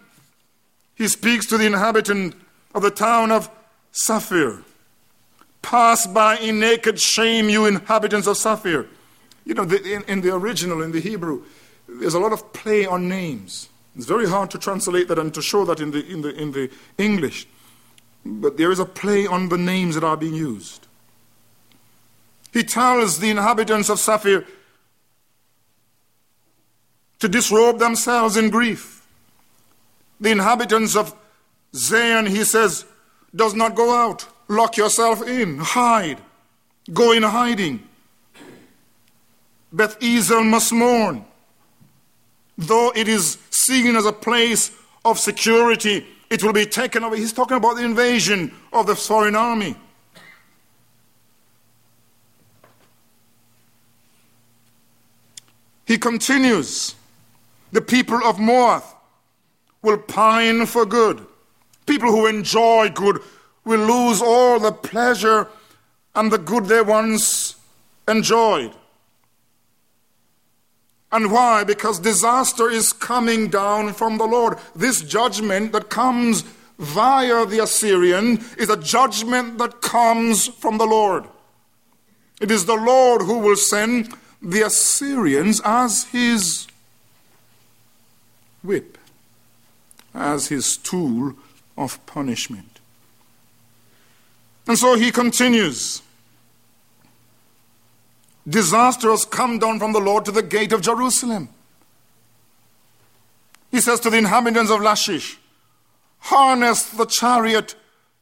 he 0.94 1.08
speaks 1.08 1.46
to 1.46 1.56
the 1.56 1.64
inhabitant 1.64 2.34
of 2.74 2.82
the 2.82 2.90
town 2.90 3.30
of 3.30 3.50
Saphir. 3.92 4.62
Pass 5.62 6.06
by 6.06 6.36
in 6.36 6.60
naked 6.60 7.00
shame, 7.00 7.48
you 7.48 7.66
inhabitants 7.66 8.26
of 8.26 8.36
Saphir. 8.36 8.86
You 9.44 9.54
know, 9.54 9.64
the, 9.64 9.82
in, 9.82 10.02
in 10.04 10.20
the 10.20 10.34
original, 10.34 10.82
in 10.82 10.92
the 10.92 11.00
Hebrew, 11.00 11.44
there's 11.88 12.14
a 12.14 12.18
lot 12.18 12.32
of 12.32 12.52
play 12.52 12.84
on 12.84 13.08
names. 13.08 13.68
It's 13.96 14.06
very 14.06 14.28
hard 14.28 14.50
to 14.52 14.58
translate 14.58 15.08
that 15.08 15.18
and 15.18 15.32
to 15.34 15.42
show 15.42 15.64
that 15.64 15.80
in 15.80 15.90
the, 15.90 16.06
in 16.06 16.22
the, 16.22 16.34
in 16.34 16.52
the 16.52 16.70
English. 16.98 17.46
But 18.24 18.56
there 18.56 18.70
is 18.70 18.78
a 18.78 18.84
play 18.84 19.26
on 19.26 19.48
the 19.48 19.58
names 19.58 19.94
that 19.94 20.04
are 20.04 20.16
being 20.16 20.34
used. 20.34 20.86
He 22.52 22.62
tells 22.64 23.18
the 23.18 23.30
inhabitants 23.30 23.88
of 23.88 23.98
Saphir 23.98 24.46
to 27.20 27.28
disrobe 27.28 27.78
themselves 27.78 28.36
in 28.36 28.50
grief. 28.50 29.06
The 30.20 30.30
inhabitants 30.30 30.96
of 30.96 31.14
Zion, 31.74 32.26
he 32.26 32.44
says, 32.44 32.84
does 33.34 33.54
not 33.54 33.74
go 33.74 33.94
out. 33.94 34.26
Lock 34.48 34.76
yourself 34.76 35.26
in, 35.26 35.58
hide, 35.58 36.20
go 36.92 37.12
in 37.12 37.22
hiding. 37.22 37.86
Beth 39.72 39.98
Ezel 40.00 40.44
must 40.44 40.72
mourn. 40.72 41.24
Though 42.58 42.92
it 42.94 43.06
is 43.06 43.38
seen 43.50 43.94
as 43.94 44.04
a 44.04 44.12
place 44.12 44.72
of 45.04 45.18
security, 45.18 46.06
it 46.28 46.42
will 46.42 46.52
be 46.52 46.66
taken 46.66 47.04
away. 47.04 47.18
He's 47.18 47.32
talking 47.32 47.56
about 47.56 47.76
the 47.76 47.84
invasion 47.84 48.52
of 48.72 48.86
the 48.86 48.96
foreign 48.96 49.36
army. 49.36 49.76
He 55.90 55.98
continues 55.98 56.94
the 57.72 57.80
people 57.80 58.22
of 58.24 58.38
Moab 58.38 58.84
will 59.82 59.98
pine 59.98 60.66
for 60.66 60.86
good. 60.86 61.26
People 61.84 62.12
who 62.12 62.28
enjoy 62.28 62.90
good 62.90 63.20
will 63.64 63.80
lose 63.80 64.22
all 64.22 64.60
the 64.60 64.70
pleasure 64.70 65.48
and 66.14 66.30
the 66.30 66.38
good 66.38 66.66
they 66.66 66.80
once 66.80 67.56
enjoyed. 68.06 68.70
And 71.10 71.32
why? 71.32 71.64
Because 71.64 71.98
disaster 71.98 72.70
is 72.70 72.92
coming 72.92 73.48
down 73.48 73.92
from 73.92 74.16
the 74.16 74.26
Lord. 74.26 74.58
This 74.76 75.02
judgment 75.02 75.72
that 75.72 75.90
comes 75.90 76.42
via 76.78 77.44
the 77.46 77.64
Assyrian 77.64 78.44
is 78.56 78.70
a 78.70 78.76
judgment 78.76 79.58
that 79.58 79.80
comes 79.80 80.46
from 80.46 80.78
the 80.78 80.86
Lord. 80.86 81.24
It 82.40 82.52
is 82.52 82.66
the 82.66 82.76
Lord 82.76 83.22
who 83.22 83.38
will 83.40 83.56
send 83.56 84.14
the 84.42 84.62
Assyrians 84.62 85.60
as 85.64 86.04
his 86.04 86.66
whip, 88.62 88.98
as 90.14 90.48
his 90.48 90.76
tool 90.76 91.34
of 91.76 92.04
punishment. 92.06 92.80
And 94.66 94.78
so 94.78 94.96
he 94.96 95.10
continues. 95.10 96.02
Disaster 98.48 99.10
has 99.10 99.24
come 99.24 99.58
down 99.58 99.78
from 99.78 99.92
the 99.92 100.00
Lord 100.00 100.24
to 100.24 100.32
the 100.32 100.42
gate 100.42 100.72
of 100.72 100.80
Jerusalem. 100.80 101.48
He 103.70 103.80
says 103.80 104.00
to 104.00 104.10
the 104.10 104.18
inhabitants 104.18 104.70
of 104.70 104.80
Lachish, 104.80 105.38
harness 106.18 106.84
the 106.90 107.06
chariot 107.06 107.74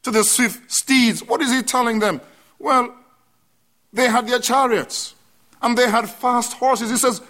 to 0.03 0.11
the 0.11 0.23
swift 0.23 0.71
steeds. 0.71 1.23
What 1.23 1.41
is 1.41 1.51
he 1.51 1.63
telling 1.63 1.99
them? 1.99 2.21
Well, 2.59 2.93
they 3.91 4.09
had 4.09 4.27
their 4.27 4.39
chariots 4.39 5.15
and 5.61 5.77
they 5.77 5.89
had 5.89 6.09
fast 6.09 6.53
horses. 6.53 6.89
He 6.89 6.97
says, 6.97 7.21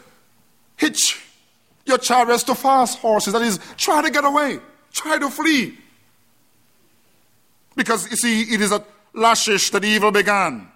hitch 0.76 1.22
your 1.86 1.98
chariots 1.98 2.44
to 2.44 2.56
fast 2.56 3.00
horses. 3.00 3.34
That 3.34 3.42
is, 3.42 3.60
try 3.78 4.02
to 4.02 4.10
get 4.10 4.24
away, 4.24 4.60
try 4.94 5.18
to 5.18 5.30
flee. 5.30 5.78
Because 7.76 8.10
you 8.10 8.18
see, 8.18 8.42
it 8.54 8.62
is 8.62 8.72
a 8.72 8.84
Lachish 9.14 9.72
that 9.72 9.84
evil 9.84 10.12
began. 10.12 10.70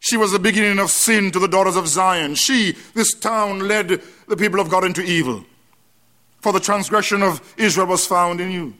She 0.00 0.16
was 0.16 0.32
the 0.32 0.38
beginning 0.38 0.78
of 0.78 0.90
sin 0.90 1.30
to 1.32 1.38
the 1.38 1.48
daughters 1.48 1.76
of 1.76 1.88
Zion. 1.88 2.36
She, 2.36 2.76
this 2.94 3.12
town, 3.14 3.66
led 3.66 4.00
the 4.28 4.36
people 4.36 4.60
of 4.60 4.70
God 4.70 4.84
into 4.84 5.02
evil. 5.02 5.44
For 6.40 6.52
the 6.52 6.60
transgression 6.60 7.22
of 7.22 7.42
Israel 7.56 7.88
was 7.88 8.06
found 8.06 8.40
in 8.40 8.50
you. 8.50 8.74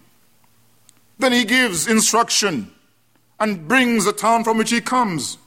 Then 1.19 1.33
he 1.33 1.45
gives 1.45 1.89
instruction 1.89 2.71
and 3.41 3.67
brings 3.67 4.05
the 4.05 4.13
town 4.13 4.45
from 4.45 4.59
which 4.59 4.71
he 4.71 4.81
comes, 4.81 5.39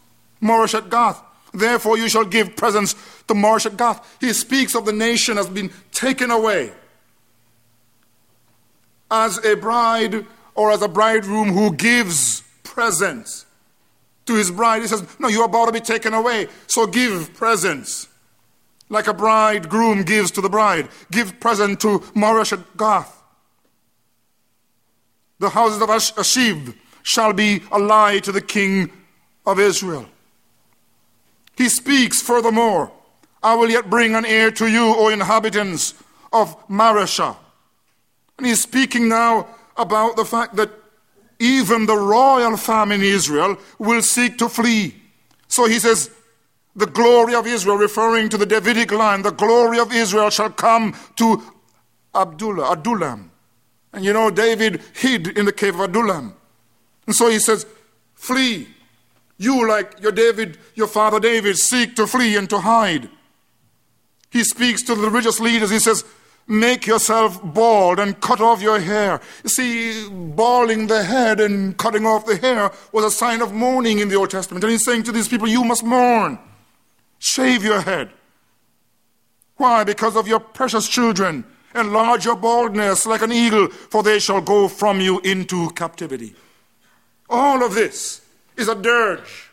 Moresheth 0.41 0.89
Gath. 0.89 1.23
Therefore 1.53 1.97
you 1.97 2.07
shall 2.07 2.25
give 2.25 2.55
presents 2.55 2.93
to 3.27 3.33
Moresheth 3.33 3.77
Gath. 3.77 4.17
He 4.21 4.33
speaks 4.33 4.75
of 4.75 4.85
the 4.85 4.93
nation 4.93 5.37
as 5.37 5.49
being 5.49 5.71
taken 5.91 6.31
away 6.31 6.71
as 9.09 9.43
a 9.43 9.55
bride 9.55 10.25
or 10.55 10.71
as 10.71 10.81
a 10.81 10.87
bridegroom 10.87 11.49
who 11.49 11.73
gives 11.75 12.43
presents 12.63 13.45
to 14.25 14.35
his 14.35 14.49
bride. 14.49 14.81
He 14.81 14.87
says, 14.87 15.05
No, 15.19 15.27
you're 15.27 15.45
about 15.45 15.65
to 15.65 15.71
be 15.73 15.81
taken 15.81 16.13
away, 16.13 16.47
so 16.67 16.87
give 16.87 17.33
presents. 17.33 18.07
Like 18.89 19.07
a 19.07 19.13
bridegroom 19.13 20.03
gives 20.03 20.31
to 20.31 20.41
the 20.41 20.49
bride. 20.49 20.89
Give 21.11 21.39
present 21.39 21.79
to 21.81 21.99
Moresheth 22.15 22.65
Gath. 22.77 23.21
The 25.39 25.49
houses 25.49 25.81
of 25.81 25.89
Achzib 25.89 26.75
shall 27.03 27.33
be 27.33 27.63
a 27.71 27.79
lie 27.79 28.19
to 28.19 28.31
the 28.31 28.41
king 28.41 28.91
of 29.45 29.59
Israel. 29.59 30.05
He 31.61 31.69
speaks 31.69 32.23
furthermore, 32.23 32.91
I 33.43 33.53
will 33.53 33.69
yet 33.69 33.87
bring 33.87 34.15
an 34.15 34.25
heir 34.25 34.49
to 34.49 34.65
you, 34.65 34.95
O 34.97 35.09
inhabitants 35.09 35.93
of 36.33 36.57
Mareshah. 36.67 37.37
And 38.39 38.47
he's 38.47 38.63
speaking 38.63 39.07
now 39.07 39.47
about 39.77 40.15
the 40.15 40.25
fact 40.25 40.55
that 40.55 40.71
even 41.37 41.85
the 41.85 41.95
royal 41.95 42.57
family 42.57 42.95
in 42.95 43.01
Israel 43.03 43.57
will 43.77 44.01
seek 44.01 44.39
to 44.39 44.49
flee. 44.49 44.95
So 45.49 45.67
he 45.67 45.77
says, 45.77 46.09
the 46.75 46.87
glory 46.87 47.35
of 47.35 47.45
Israel, 47.45 47.77
referring 47.77 48.29
to 48.29 48.39
the 48.39 48.47
Davidic 48.47 48.91
line, 48.91 49.21
the 49.21 49.29
glory 49.29 49.77
of 49.77 49.93
Israel 49.93 50.31
shall 50.31 50.49
come 50.49 50.95
to 51.17 51.43
Abdullah, 52.15 52.71
Adullam. 52.71 53.29
And 53.93 54.03
you 54.03 54.13
know, 54.13 54.31
David 54.31 54.81
hid 54.95 55.37
in 55.37 55.45
the 55.45 55.53
cave 55.53 55.75
of 55.75 55.81
Adullam. 55.81 56.33
And 57.05 57.15
so 57.15 57.29
he 57.29 57.37
says, 57.37 57.67
Flee. 58.15 58.67
You, 59.41 59.67
like 59.67 59.99
your 59.99 60.11
David, 60.11 60.59
your 60.75 60.85
father 60.85 61.19
David, 61.19 61.57
seek 61.57 61.95
to 61.95 62.05
flee 62.05 62.35
and 62.37 62.47
to 62.51 62.59
hide. 62.59 63.09
He 64.29 64.43
speaks 64.43 64.83
to 64.83 64.93
the 64.93 65.01
religious 65.01 65.39
leaders. 65.39 65.71
He 65.71 65.79
says, 65.79 66.05
Make 66.45 66.85
yourself 66.85 67.41
bald 67.43 67.97
and 67.97 68.21
cut 68.21 68.39
off 68.39 68.61
your 68.61 68.79
hair. 68.79 69.19
You 69.43 69.49
see, 69.49 70.07
balding 70.11 70.85
the 70.85 71.03
head 71.03 71.39
and 71.39 71.75
cutting 71.75 72.05
off 72.05 72.27
the 72.27 72.37
hair 72.37 72.71
was 72.91 73.03
a 73.03 73.09
sign 73.09 73.41
of 73.41 73.51
mourning 73.51 73.97
in 73.97 74.09
the 74.09 74.15
Old 74.15 74.29
Testament. 74.29 74.63
And 74.63 74.71
he's 74.71 74.85
saying 74.85 75.03
to 75.03 75.11
these 75.11 75.27
people, 75.27 75.47
You 75.47 75.63
must 75.63 75.83
mourn. 75.83 76.37
Shave 77.17 77.63
your 77.63 77.81
head. 77.81 78.11
Why? 79.55 79.83
Because 79.83 80.15
of 80.15 80.27
your 80.27 80.39
precious 80.39 80.87
children. 80.87 81.45
Enlarge 81.73 82.25
your 82.25 82.35
baldness 82.35 83.07
like 83.07 83.23
an 83.23 83.31
eagle, 83.31 83.69
for 83.69 84.03
they 84.03 84.19
shall 84.19 84.41
go 84.41 84.67
from 84.67 84.99
you 84.99 85.19
into 85.21 85.71
captivity. 85.71 86.35
All 87.27 87.63
of 87.63 87.73
this 87.73 88.20
is 88.61 88.69
a 88.69 88.75
dirge. 88.75 89.49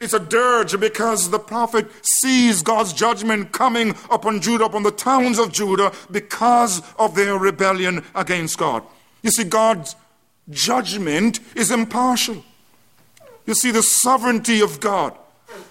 It's 0.00 0.14
a 0.14 0.20
dirge 0.20 0.78
because 0.78 1.30
the 1.30 1.40
prophet 1.40 1.86
sees 2.02 2.62
God's 2.62 2.92
judgment 2.92 3.52
coming 3.52 3.96
upon 4.10 4.40
Judah, 4.40 4.66
upon 4.66 4.84
the 4.84 4.92
towns 4.92 5.38
of 5.38 5.52
Judah, 5.52 5.92
because 6.10 6.82
of 6.98 7.16
their 7.16 7.36
rebellion 7.36 8.04
against 8.14 8.58
God. 8.58 8.84
You 9.22 9.30
see, 9.30 9.44
God's 9.44 9.96
judgment 10.48 11.40
is 11.56 11.72
impartial. 11.72 12.44
You 13.44 13.54
see 13.54 13.72
the 13.72 13.82
sovereignty 13.82 14.60
of 14.60 14.78
God 14.78 15.16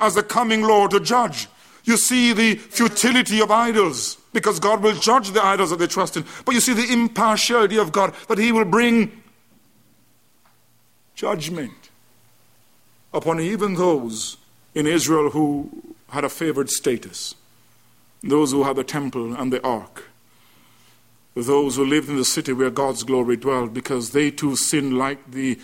as 0.02 0.16
the 0.16 0.24
coming 0.24 0.62
Lord 0.62 0.92
to 0.92 1.00
judge. 1.00 1.48
You 1.86 1.96
see 1.96 2.34
the 2.34 2.56
futility 2.56 3.40
of 3.40 3.50
idols 3.50 4.18
because 4.34 4.60
God 4.60 4.84
will 4.84 4.96
judge 4.96 5.32
the 5.32 5.44
idols 5.44 5.70
that 5.70 5.80
they 5.80 5.88
trust 5.88 6.18
in. 6.18 6.26
But 6.44 6.54
you 6.54 6.60
see 6.60 6.74
the 6.74 6.92
impartiality 6.92 7.78
of 7.78 7.94
God 7.94 8.14
that 8.28 8.38
He 8.38 8.52
will 8.52 8.66
bring 8.66 9.24
judgment 11.16 11.87
upon 13.18 13.40
even 13.40 13.74
those 13.74 14.38
in 14.76 14.86
Israel 14.86 15.32
who 15.32 15.70
had 16.10 16.24
a 16.24 16.30
favored 16.30 16.70
status, 16.70 17.34
those 18.22 18.52
who 18.52 18.64
had 18.64 18.76
the 18.76 18.84
temple 18.84 19.34
and 19.34 19.52
the 19.52 19.62
ark, 19.64 20.06
those 21.36 21.76
who 21.76 21.84
lived 21.84 22.10
in 22.10 22.16
the 22.16 22.24
city 22.26 22.54
where 22.54 22.70
God's 22.70 23.04
glory 23.04 23.36
dwelled, 23.36 23.74
because 23.74 24.12
they 24.12 24.30
too 24.30 24.56
sinned 24.56 24.98
like 24.98 25.32
the 25.32 25.60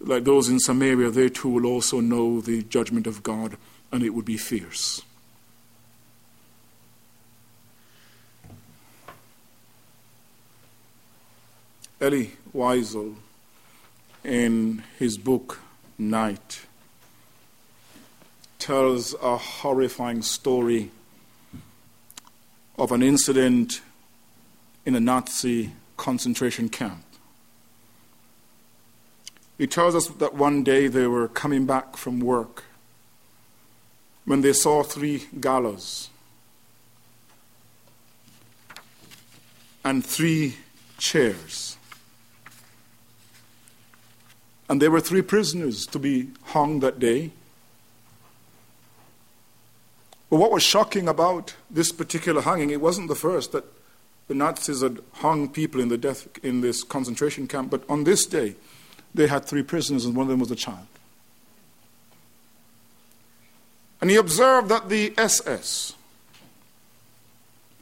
like 0.00 0.24
those 0.24 0.48
in 0.48 0.58
Samaria, 0.58 1.10
they 1.10 1.28
too 1.28 1.48
will 1.48 1.66
also 1.66 2.00
know 2.00 2.40
the 2.40 2.62
judgment 2.64 3.06
of 3.06 3.22
God, 3.22 3.56
and 3.92 4.02
it 4.02 4.10
would 4.10 4.24
be 4.24 4.36
fierce. 4.36 5.02
Elie 12.00 12.32
Wiesel, 12.52 13.14
in 14.24 14.82
his 14.98 15.18
book 15.18 15.60
Night, 15.96 16.66
tells 18.62 19.12
a 19.14 19.36
horrifying 19.36 20.22
story 20.22 20.88
of 22.78 22.92
an 22.92 23.02
incident 23.02 23.80
in 24.86 24.94
a 24.94 25.00
Nazi 25.00 25.72
concentration 25.96 26.68
camp. 26.68 27.02
He 29.58 29.66
tells 29.66 29.96
us 29.96 30.06
that 30.06 30.34
one 30.34 30.62
day 30.62 30.86
they 30.86 31.08
were 31.08 31.26
coming 31.26 31.66
back 31.66 31.96
from 31.96 32.20
work 32.20 32.62
when 34.26 34.42
they 34.42 34.52
saw 34.52 34.84
three 34.84 35.24
gallows 35.40 36.08
and 39.84 40.06
three 40.06 40.54
chairs. 40.98 41.76
And 44.68 44.80
there 44.80 44.92
were 44.92 45.00
three 45.00 45.22
prisoners 45.22 45.84
to 45.86 45.98
be 45.98 46.30
hung 46.44 46.78
that 46.78 47.00
day. 47.00 47.32
But 50.32 50.38
what 50.38 50.50
was 50.50 50.62
shocking 50.62 51.08
about 51.08 51.54
this 51.70 51.92
particular 51.92 52.40
hanging, 52.40 52.70
it 52.70 52.80
wasn't 52.80 53.08
the 53.08 53.14
first 53.14 53.52
that 53.52 53.66
the 54.28 54.34
Nazis 54.34 54.80
had 54.80 55.00
hung 55.16 55.50
people 55.50 55.78
in, 55.78 55.88
the 55.88 55.98
death, 55.98 56.26
in 56.42 56.62
this 56.62 56.82
concentration 56.82 57.46
camp, 57.46 57.70
but 57.70 57.84
on 57.86 58.04
this 58.04 58.24
day, 58.24 58.54
they 59.14 59.26
had 59.26 59.44
three 59.44 59.62
prisoners, 59.62 60.06
and 60.06 60.16
one 60.16 60.24
of 60.24 60.30
them 60.30 60.40
was 60.40 60.50
a 60.50 60.56
child. 60.56 60.86
And 64.00 64.08
he 64.08 64.16
observed 64.16 64.70
that 64.70 64.88
the 64.88 65.12
SS, 65.18 65.96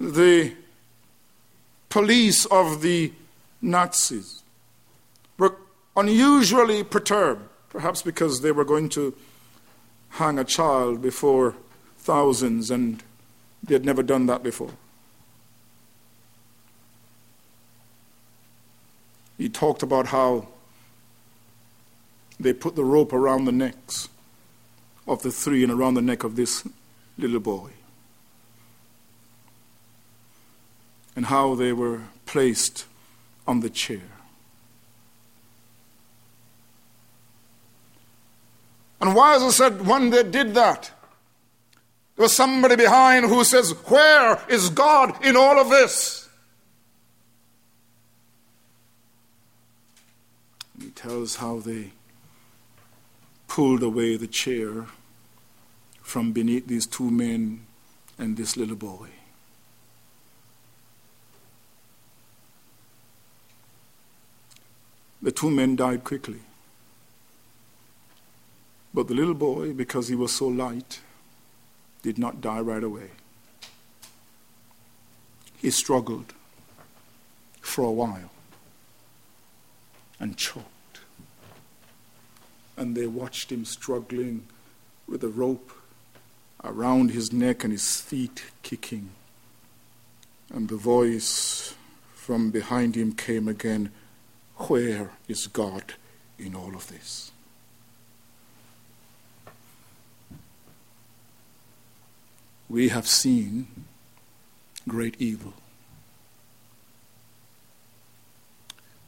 the 0.00 0.52
police 1.88 2.46
of 2.46 2.82
the 2.82 3.12
Nazis, 3.62 4.42
were 5.38 5.54
unusually 5.96 6.82
perturbed, 6.82 7.48
perhaps 7.68 8.02
because 8.02 8.40
they 8.40 8.50
were 8.50 8.64
going 8.64 8.88
to 8.88 9.14
hang 10.08 10.36
a 10.36 10.44
child 10.44 11.00
before 11.00 11.54
thousands 12.00 12.70
and 12.70 13.02
they 13.62 13.74
had 13.74 13.84
never 13.84 14.02
done 14.02 14.26
that 14.26 14.42
before. 14.42 14.72
He 19.36 19.48
talked 19.48 19.82
about 19.82 20.08
how 20.08 20.48
they 22.38 22.52
put 22.52 22.74
the 22.76 22.84
rope 22.84 23.12
around 23.12 23.44
the 23.44 23.52
necks 23.52 24.08
of 25.06 25.22
the 25.22 25.30
three 25.30 25.62
and 25.62 25.72
around 25.72 25.94
the 25.94 26.02
neck 26.02 26.24
of 26.24 26.36
this 26.36 26.66
little 27.18 27.40
boy. 27.40 27.70
And 31.16 31.26
how 31.26 31.54
they 31.54 31.72
were 31.72 32.02
placed 32.24 32.86
on 33.46 33.60
the 33.60 33.70
chair. 33.70 34.00
And 39.00 39.16
Wiesel 39.16 39.50
said 39.50 39.86
when 39.86 40.10
they 40.10 40.22
did 40.22 40.54
that, 40.54 40.90
there 42.20 42.24
was 42.26 42.36
somebody 42.36 42.76
behind 42.76 43.24
who 43.24 43.42
says, 43.44 43.70
Where 43.86 44.38
is 44.46 44.68
God 44.68 45.24
in 45.24 45.38
all 45.38 45.58
of 45.58 45.70
this? 45.70 46.28
And 50.74 50.82
he 50.82 50.90
tells 50.90 51.36
how 51.36 51.60
they 51.60 51.92
pulled 53.48 53.82
away 53.82 54.18
the 54.18 54.26
chair 54.26 54.84
from 56.02 56.32
beneath 56.32 56.66
these 56.66 56.86
two 56.86 57.10
men 57.10 57.64
and 58.18 58.36
this 58.36 58.54
little 58.54 58.76
boy. 58.76 59.08
The 65.22 65.32
two 65.32 65.50
men 65.50 65.74
died 65.74 66.04
quickly. 66.04 66.40
But 68.92 69.08
the 69.08 69.14
little 69.14 69.32
boy, 69.32 69.72
because 69.72 70.08
he 70.08 70.14
was 70.14 70.36
so 70.36 70.46
light, 70.46 71.00
did 72.02 72.18
not 72.18 72.40
die 72.40 72.60
right 72.60 72.82
away. 72.82 73.10
He 75.58 75.70
struggled 75.70 76.32
for 77.60 77.84
a 77.84 77.92
while 77.92 78.30
and 80.18 80.36
choked 80.36 80.80
and 82.80 82.96
they 82.96 83.06
watched 83.06 83.52
him 83.52 83.66
struggling 83.66 84.46
with 85.06 85.22
a 85.22 85.28
rope 85.28 85.70
around 86.64 87.10
his 87.10 87.30
neck 87.30 87.62
and 87.62 87.72
his 87.74 88.00
feet 88.00 88.44
kicking. 88.62 89.10
And 90.50 90.66
the 90.70 90.76
voice 90.76 91.74
from 92.14 92.50
behind 92.50 92.94
him 92.94 93.12
came 93.12 93.48
again 93.48 93.90
Where 94.56 95.10
is 95.28 95.46
God 95.46 95.92
in 96.38 96.54
all 96.54 96.74
of 96.74 96.88
this? 96.88 97.32
We 102.70 102.90
have 102.90 103.08
seen 103.08 103.66
great 104.86 105.16
evil. 105.18 105.54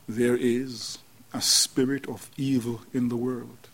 There 0.09 0.37
is 0.37 0.99
a 1.33 1.41
spirit 1.41 2.09
of 2.09 2.29
evil 2.37 2.83
in 2.93 3.09
the 3.09 3.17
world. 3.17 3.69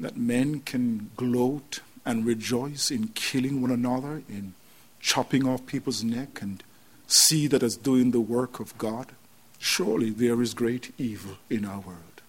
That 0.00 0.16
men 0.16 0.60
can 0.60 1.12
gloat 1.16 1.80
and 2.04 2.26
rejoice 2.26 2.90
in 2.90 3.08
killing 3.14 3.62
one 3.62 3.70
another, 3.70 4.24
in 4.28 4.54
chopping 4.98 5.46
off 5.46 5.64
people's 5.64 6.02
neck, 6.02 6.42
and 6.42 6.64
see 7.06 7.46
that 7.46 7.62
as 7.62 7.76
doing 7.76 8.10
the 8.10 8.20
work 8.20 8.58
of 8.58 8.76
God. 8.76 9.12
Surely 9.60 10.10
there 10.10 10.42
is 10.42 10.52
great 10.52 10.92
evil 10.98 11.36
in 11.48 11.64
our 11.64 11.78
world. 11.78 12.22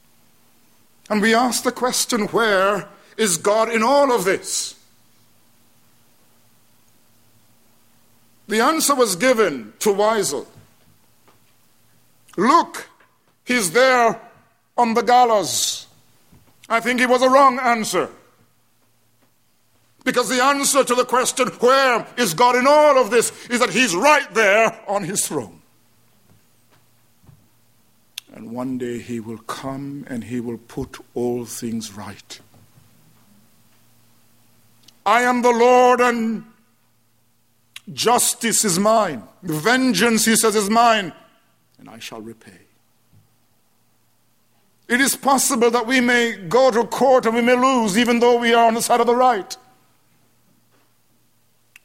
And 1.09 1.23
we 1.23 1.33
ask 1.33 1.63
the 1.63 1.71
question 1.71 2.27
where 2.27 2.87
is 3.17 3.37
God 3.37 3.71
in 3.71 3.81
all 3.81 4.11
of 4.11 4.25
this? 4.25 4.75
The 8.47 8.61
answer 8.61 8.95
was 8.95 9.15
given 9.15 9.73
to 9.79 9.89
Wiesel. 9.89 10.45
Look, 12.37 12.89
He's 13.43 13.71
there 13.71 14.19
on 14.77 14.93
the 14.93 15.01
gallows. 15.01 15.87
I 16.67 16.79
think 16.79 16.99
it 16.99 17.09
was 17.09 17.21
a 17.21 17.29
wrong 17.29 17.59
answer. 17.59 18.09
Because 20.03 20.29
the 20.29 20.43
answer 20.43 20.83
to 20.83 20.95
the 20.95 21.05
question, 21.05 21.47
where 21.47 22.07
is 22.17 22.33
God 22.33 22.55
in 22.55 22.67
all 22.67 22.99
of 22.99 23.09
this, 23.09 23.47
is 23.47 23.59
that 23.59 23.71
He's 23.71 23.95
right 23.95 24.31
there 24.33 24.79
on 24.87 25.03
His 25.03 25.27
throne. 25.27 25.61
And 28.33 28.51
one 28.51 28.77
day 28.77 28.99
He 28.99 29.19
will 29.19 29.37
come 29.39 30.05
and 30.07 30.23
He 30.25 30.39
will 30.39 30.57
put 30.57 30.97
all 31.13 31.45
things 31.45 31.93
right. 31.93 32.39
I 35.05 35.21
am 35.21 35.41
the 35.41 35.51
Lord 35.51 36.01
and 36.01 36.43
justice 37.93 38.65
is 38.65 38.79
mine. 38.79 39.23
Vengeance, 39.43 40.25
He 40.25 40.35
says, 40.35 40.55
is 40.55 40.69
mine, 40.69 41.13
and 41.79 41.89
I 41.89 41.99
shall 41.99 42.21
repay. 42.21 42.59
It 44.87 45.01
is 45.01 45.15
possible 45.15 45.71
that 45.71 45.87
we 45.87 45.99
may 45.99 46.35
go 46.35 46.69
to 46.69 46.85
court 46.85 47.25
and 47.25 47.35
we 47.35 47.41
may 47.41 47.55
lose, 47.55 47.97
even 47.97 48.19
though 48.19 48.37
we 48.39 48.53
are 48.53 48.67
on 48.67 48.75
the 48.75 48.81
side 48.81 49.01
of 49.01 49.07
the 49.07 49.15
right. 49.15 49.57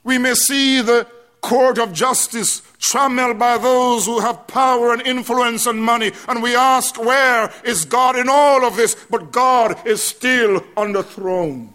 We 0.05 0.19
may 0.19 0.35
see 0.35 0.83
the 0.83 1.07
court 1.41 1.79
of 1.79 1.95
justice 1.95 2.63
trammeled 2.79 3.39
by 3.39 3.57
those 3.57 4.05
who 4.05 4.21
have 4.21 4.47
power 4.47 4.93
and 4.93 5.01
influence 5.03 5.67
and 5.67 5.83
money. 5.83 6.13
And 6.29 6.43
we 6.43 6.55
ask, 6.55 6.99
where 7.01 7.51
is 7.65 7.87
God 7.87 8.17
in 8.17 8.29
all 8.29 8.65
of 8.65 8.77
this? 8.77 8.95
But 9.09 9.33
God 9.33 9.87
is 9.87 10.03
still 10.03 10.63
on 10.77 10.93
the 10.93 11.03
throne. 11.03 11.73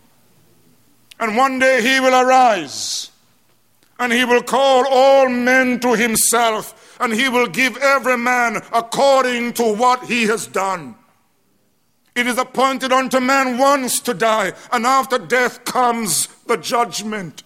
And 1.19 1.35
one 1.35 1.57
day 1.57 1.81
he 1.81 1.99
will 1.99 2.13
arise 2.13 3.09
and 3.99 4.11
he 4.11 4.25
will 4.25 4.43
call 4.43 4.85
all 4.89 5.29
men 5.29 5.79
to 5.79 5.93
himself 5.93 6.97
and 6.99 7.13
he 7.13 7.29
will 7.29 7.47
give 7.47 7.77
every 7.77 8.17
man 8.17 8.61
according 8.73 9.53
to 9.53 9.73
what 9.73 10.03
he 10.05 10.23
has 10.23 10.47
done. 10.47 10.95
It 12.15 12.27
is 12.27 12.37
appointed 12.37 12.93
unto 12.93 13.19
man 13.19 13.57
once 13.57 13.99
to 14.01 14.13
die, 14.13 14.53
and 14.71 14.85
after 14.85 15.17
death 15.17 15.65
comes 15.65 16.27
the 16.47 16.55
judgment. 16.55 17.43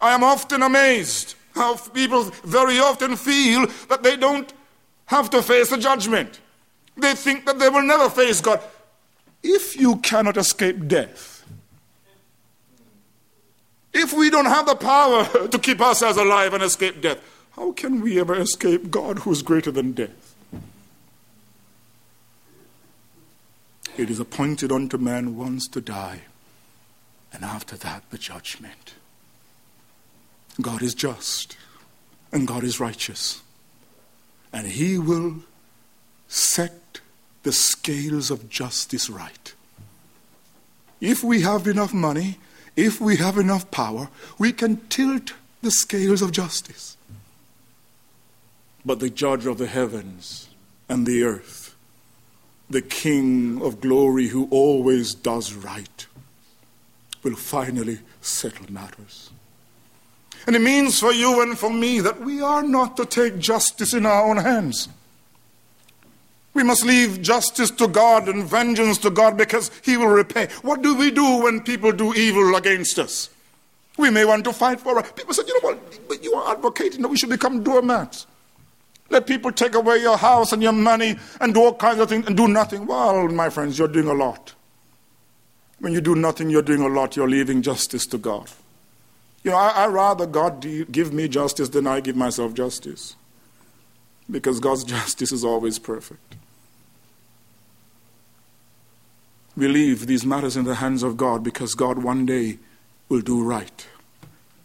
I 0.00 0.12
am 0.12 0.22
often 0.22 0.62
amazed 0.62 1.34
how 1.54 1.76
people 1.76 2.24
very 2.44 2.78
often 2.78 3.16
feel 3.16 3.66
that 3.88 4.02
they 4.02 4.16
don't 4.16 4.52
have 5.06 5.30
to 5.30 5.42
face 5.42 5.70
the 5.70 5.78
judgment. 5.78 6.40
They 6.96 7.14
think 7.14 7.46
that 7.46 7.58
they 7.58 7.70
will 7.70 7.82
never 7.82 8.10
face 8.10 8.42
God. 8.42 8.60
If 9.42 9.80
you 9.80 9.96
cannot 9.96 10.36
escape 10.36 10.86
death, 10.86 11.39
if 13.92 14.12
we 14.12 14.30
don't 14.30 14.46
have 14.46 14.66
the 14.66 14.74
power 14.74 15.48
to 15.48 15.58
keep 15.58 15.80
ourselves 15.80 16.18
alive 16.18 16.54
and 16.54 16.62
escape 16.62 17.00
death, 17.00 17.18
how 17.52 17.72
can 17.72 18.00
we 18.00 18.20
ever 18.20 18.34
escape 18.34 18.90
God 18.90 19.20
who 19.20 19.32
is 19.32 19.42
greater 19.42 19.70
than 19.70 19.92
death? 19.92 20.34
It 23.96 24.08
is 24.08 24.20
appointed 24.20 24.72
unto 24.72 24.96
man 24.96 25.36
once 25.36 25.68
to 25.68 25.80
die, 25.80 26.22
and 27.32 27.44
after 27.44 27.76
that 27.76 28.08
the 28.10 28.18
judgment. 28.18 28.94
God 30.60 30.82
is 30.82 30.94
just 30.94 31.56
and 32.32 32.46
God 32.46 32.64
is 32.64 32.80
righteous. 32.80 33.42
And 34.52 34.66
He 34.66 34.98
will 34.98 35.36
set 36.28 37.00
the 37.42 37.52
scales 37.52 38.30
of 38.30 38.48
justice 38.48 39.08
right. 39.10 39.54
If 41.00 41.24
we 41.24 41.40
have 41.42 41.66
enough 41.66 41.94
money, 41.94 42.38
if 42.76 43.00
we 43.00 43.16
have 43.16 43.38
enough 43.38 43.70
power, 43.70 44.08
we 44.38 44.52
can 44.52 44.78
tilt 44.88 45.32
the 45.62 45.70
scales 45.70 46.22
of 46.22 46.32
justice. 46.32 46.96
But 48.84 49.00
the 49.00 49.10
judge 49.10 49.46
of 49.46 49.58
the 49.58 49.66
heavens 49.66 50.48
and 50.88 51.06
the 51.06 51.22
earth, 51.22 51.74
the 52.68 52.82
King 52.82 53.60
of 53.62 53.80
glory 53.80 54.28
who 54.28 54.48
always 54.50 55.14
does 55.14 55.52
right, 55.52 56.06
will 57.22 57.36
finally 57.36 57.98
settle 58.20 58.72
matters. 58.72 59.30
And 60.46 60.56
it 60.56 60.62
means 60.62 60.98
for 60.98 61.12
you 61.12 61.42
and 61.42 61.58
for 61.58 61.70
me 61.70 62.00
that 62.00 62.20
we 62.20 62.40
are 62.40 62.62
not 62.62 62.96
to 62.96 63.04
take 63.04 63.38
justice 63.38 63.92
in 63.92 64.06
our 64.06 64.30
own 64.30 64.38
hands. 64.38 64.88
We 66.52 66.64
must 66.64 66.84
leave 66.84 67.22
justice 67.22 67.70
to 67.72 67.86
God 67.86 68.28
and 68.28 68.44
vengeance 68.44 68.98
to 68.98 69.10
God 69.10 69.36
because 69.36 69.70
He 69.84 69.96
will 69.96 70.08
repay. 70.08 70.48
What 70.62 70.82
do 70.82 70.96
we 70.96 71.10
do 71.10 71.42
when 71.42 71.60
people 71.60 71.92
do 71.92 72.12
evil 72.14 72.56
against 72.56 72.98
us? 72.98 73.30
We 73.96 74.10
may 74.10 74.24
want 74.24 74.44
to 74.44 74.52
fight 74.52 74.80
for 74.80 74.98
it. 74.98 75.14
People 75.14 75.34
said, 75.34 75.46
you 75.46 75.54
know 75.54 75.68
what, 75.68 76.08
but 76.08 76.24
you 76.24 76.34
are 76.34 76.52
advocating 76.52 77.02
that 77.02 77.08
we 77.08 77.16
should 77.16 77.28
become 77.28 77.62
doormats. 77.62 78.26
Let 79.10 79.26
people 79.26 79.52
take 79.52 79.74
away 79.74 79.98
your 79.98 80.16
house 80.16 80.52
and 80.52 80.62
your 80.62 80.72
money 80.72 81.16
and 81.40 81.52
do 81.52 81.60
all 81.60 81.74
kinds 81.74 81.98
of 82.00 82.08
things 82.08 82.26
and 82.26 82.36
do 82.36 82.48
nothing. 82.48 82.86
Well, 82.86 83.28
my 83.28 83.50
friends, 83.50 83.78
you're 83.78 83.88
doing 83.88 84.06
a 84.06 84.14
lot. 84.14 84.54
When 85.80 85.92
you 85.92 86.00
do 86.00 86.14
nothing, 86.14 86.50
you're 86.50 86.62
doing 86.62 86.82
a 86.82 86.88
lot. 86.88 87.16
You're 87.16 87.28
leaving 87.28 87.62
justice 87.62 88.06
to 88.06 88.18
God. 88.18 88.50
You 89.42 89.50
know, 89.50 89.56
I, 89.56 89.70
I 89.70 89.86
rather 89.86 90.26
God 90.26 90.60
give 90.92 91.12
me 91.12 91.26
justice 91.26 91.70
than 91.70 91.86
I 91.86 92.00
give 92.00 92.16
myself 92.16 92.54
justice. 92.54 93.16
Because 94.30 94.60
God's 94.60 94.84
justice 94.96 95.32
is 95.32 95.44
always 95.44 95.78
perfect. 95.78 96.29
We 99.60 99.68
leave 99.68 100.06
these 100.06 100.24
matters 100.24 100.56
in 100.56 100.64
the 100.64 100.76
hands 100.76 101.02
of 101.02 101.18
God 101.18 101.44
because 101.44 101.74
God 101.74 102.02
one 102.02 102.24
day 102.24 102.58
will 103.10 103.20
do 103.20 103.44
right. 103.44 103.86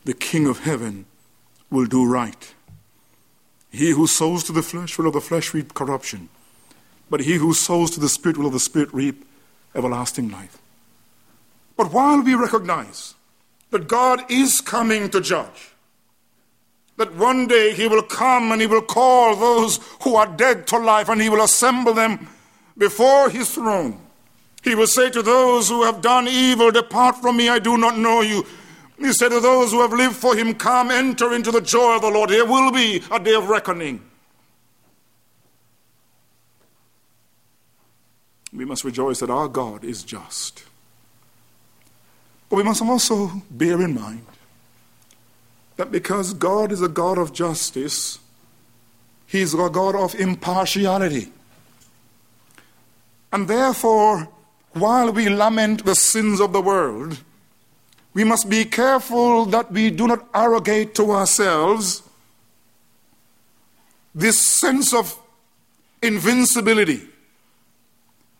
The 0.05 0.13
King 0.13 0.47
of 0.47 0.59
heaven 0.59 1.05
will 1.69 1.85
do 1.85 2.05
right. 2.05 2.55
He 3.69 3.89
who 3.89 4.07
sows 4.07 4.45
to 4.45 4.53
the 4.53 4.63
flesh 4.63 4.97
will 4.97 5.07
of 5.07 5.13
the 5.13 5.19
flesh 5.19 5.53
reap 5.53 5.73
corruption, 5.73 6.29
but 7.09 7.19
he 7.19 7.35
who 7.35 7.53
sows 7.53 7.91
to 7.91 7.99
the 7.99 8.07
Spirit 8.07 8.37
will 8.37 8.45
of 8.47 8.53
the 8.53 8.59
Spirit 8.61 8.93
reap 8.93 9.25
everlasting 9.75 10.31
life. 10.31 10.59
But 11.75 11.91
while 11.91 12.21
we 12.21 12.33
recognize 12.33 13.15
that 13.71 13.89
God 13.89 14.23
is 14.31 14.61
coming 14.61 15.09
to 15.09 15.19
judge. 15.19 15.71
That 16.95 17.15
one 17.15 17.47
day 17.47 17.73
He 17.73 17.89
will 17.89 18.03
come 18.03 18.53
and 18.53 18.61
He 18.61 18.67
will 18.67 18.81
call 18.81 19.35
those 19.35 19.81
who 20.03 20.15
are 20.15 20.27
dead 20.37 20.67
to 20.67 20.77
life 20.77 21.09
and 21.09 21.21
He 21.21 21.27
will 21.27 21.43
assemble 21.43 21.93
them 21.93 22.29
before 22.77 23.29
His 23.29 23.53
throne. 23.53 24.04
He 24.65 24.73
will 24.73 24.87
say 24.87 25.11
to 25.11 25.21
those 25.21 25.69
who 25.69 25.83
have 25.83 26.01
done 26.01 26.27
evil, 26.27 26.71
Depart 26.71 27.17
from 27.17 27.37
me, 27.37 27.49
I 27.49 27.59
do 27.59 27.77
not 27.77 27.99
know 27.99 28.21
you. 28.21 28.43
He 28.97 29.13
said 29.13 29.29
to 29.29 29.39
those 29.39 29.71
who 29.71 29.81
have 29.81 29.93
lived 29.93 30.15
for 30.15 30.35
Him, 30.35 30.55
Come, 30.55 30.89
enter 30.89 31.35
into 31.35 31.51
the 31.51 31.61
joy 31.61 31.97
of 31.97 32.01
the 32.01 32.09
Lord. 32.09 32.31
There 32.31 32.45
will 32.45 32.71
be 32.71 33.03
a 33.11 33.19
day 33.19 33.35
of 33.35 33.47
reckoning. 33.47 34.01
We 38.51 38.65
must 38.65 38.83
rejoice 38.83 39.19
that 39.19 39.29
our 39.29 39.47
God 39.47 39.83
is 39.83 40.03
just. 40.03 40.63
But 42.49 42.55
we 42.55 42.63
must 42.63 42.81
also 42.81 43.43
bear 43.51 43.79
in 43.83 43.93
mind 43.93 44.25
that 45.77 45.91
because 45.91 46.33
God 46.33 46.71
is 46.71 46.81
a 46.81 46.89
God 46.89 47.19
of 47.19 47.33
justice, 47.33 48.17
He 49.27 49.41
is 49.41 49.53
a 49.53 49.69
God 49.69 49.93
of 49.93 50.15
impartiality. 50.15 51.31
And 53.31 53.47
therefore, 53.47 54.29
while 54.75 55.11
we 55.11 55.29
lament 55.29 55.85
the 55.85 55.95
sins 55.95 56.39
of 56.39 56.53
the 56.53 56.61
world, 56.61 57.19
we 58.13 58.23
must 58.23 58.49
be 58.49 58.65
careful 58.65 59.45
that 59.45 59.71
we 59.71 59.89
do 59.89 60.07
not 60.07 60.27
arrogate 60.33 60.95
to 60.95 61.11
ourselves 61.11 62.03
this 64.13 64.59
sense 64.59 64.93
of 64.93 65.17
invincibility. 66.01 67.01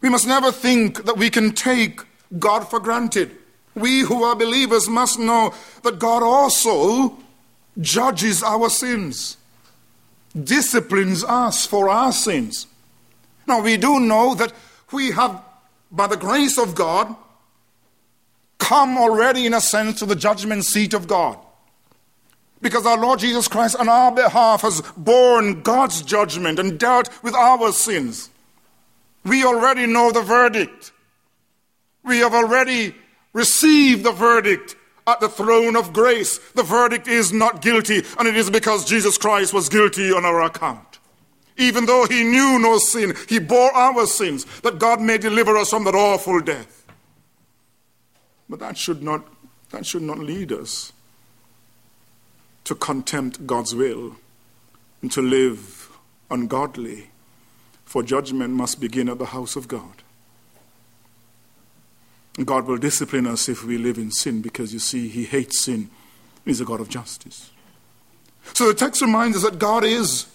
We 0.02 0.10
must 0.10 0.28
never 0.28 0.52
think 0.52 1.06
that 1.06 1.18
we 1.18 1.30
can 1.30 1.52
take 1.52 2.02
God 2.38 2.70
for 2.70 2.80
granted. 2.80 3.32
We 3.74 4.02
who 4.02 4.24
are 4.24 4.36
believers 4.36 4.88
must 4.88 5.20
know 5.20 5.54
that 5.84 6.00
God 6.00 6.24
also 6.24 7.18
judges 7.80 8.44
our 8.44 8.70
sins, 8.70 9.38
disciplines 10.42 11.24
us 11.24 11.66
for 11.66 11.90
our 11.90 12.12
sins. 12.12 12.68
Now, 13.48 13.62
we 13.62 13.78
do 13.78 14.00
know 14.00 14.36
that 14.36 14.54
we 14.92 15.12
have, 15.12 15.42
by 15.92 16.08
the 16.08 16.18
grace 16.18 16.58
of 16.58 16.76
God, 16.76 17.16
come 18.58 18.98
already, 18.98 19.46
in 19.46 19.54
a 19.54 19.62
sense, 19.62 20.00
to 20.00 20.06
the 20.06 20.16
judgment 20.16 20.66
seat 20.66 20.94
of 20.94 21.08
God. 21.08 21.38
Because 22.62 22.86
our 22.86 22.98
Lord 22.98 23.20
Jesus 23.20 23.48
Christ, 23.48 23.76
on 23.76 23.90
our 23.90 24.12
behalf, 24.12 24.62
has 24.62 24.82
borne 24.98 25.62
God's 25.62 26.02
judgment 26.02 26.58
and 26.58 26.80
dealt 26.80 27.10
with 27.24 27.36
our 27.36 27.72
sins. 27.72 28.30
We 29.24 29.44
already 29.44 29.86
know 29.86 30.12
the 30.12 30.22
verdict. 30.22 30.92
We 32.04 32.20
have 32.20 32.34
already 32.34 32.96
received 33.34 34.04
the 34.04 34.12
verdict 34.12 34.76
at 35.08 35.20
the 35.20 35.30
throne 35.30 35.76
of 35.76 35.94
grace. 35.94 36.40
The 36.54 36.64
verdict 36.64 37.08
is 37.08 37.32
not 37.32 37.62
guilty, 37.62 38.04
and 38.18 38.28
it 38.28 38.36
is 38.36 38.50
because 38.50 38.86
Jesus 38.86 39.18
Christ 39.18 39.54
was 39.54 39.70
guilty 39.70 40.12
on 40.12 40.26
our 40.26 40.42
account. 40.42 40.95
Even 41.58 41.86
though 41.86 42.06
he 42.06 42.24
knew 42.24 42.60
no 42.60 42.78
sin, 42.78 43.16
he 43.30 43.40
bore 43.40 43.74
our 43.74 44.06
sins, 44.06 44.46
that 44.62 44.78
God 44.80 45.00
may 45.00 45.18
deliver 45.18 45.56
us 45.56 45.70
from 45.70 45.86
that 45.86 45.96
awful 45.96 46.42
death. 46.42 46.86
But 48.50 48.60
that 48.60 48.78
should 48.78 49.02
not, 49.02 49.26
that 49.72 49.86
should 49.86 50.02
not 50.02 50.20
lead 50.20 50.52
us 50.52 50.92
to 52.66 52.76
contempt 52.76 53.48
God's 53.48 53.74
will 53.74 54.18
and 55.02 55.12
to 55.12 55.22
live 55.22 55.90
ungodly 56.30 57.10
For 57.86 58.04
judgment 58.04 58.54
must 58.54 58.82
begin 58.82 59.08
at 59.08 59.20
the 59.20 59.28
house 59.28 59.56
of 59.56 59.68
God. 59.68 60.04
God 62.44 62.66
will 62.66 62.78
discipline 62.78 63.28
us 63.28 63.48
if 63.48 63.64
we 63.64 63.78
live 63.78 63.98
in 63.98 64.12
sin 64.12 64.42
because 64.42 64.74
you 64.74 64.80
see, 64.80 65.08
He 65.08 65.24
hates 65.24 65.64
sin. 65.64 65.90
He's 66.44 66.60
a 66.60 66.66
God 66.66 66.82
of 66.82 66.90
justice. 66.90 67.52
So 68.54 68.68
the 68.68 68.74
text 68.74 69.02
reminds 69.02 69.38
us 69.38 69.44
that 69.44 69.60
God 69.60 69.86
is 69.86 70.26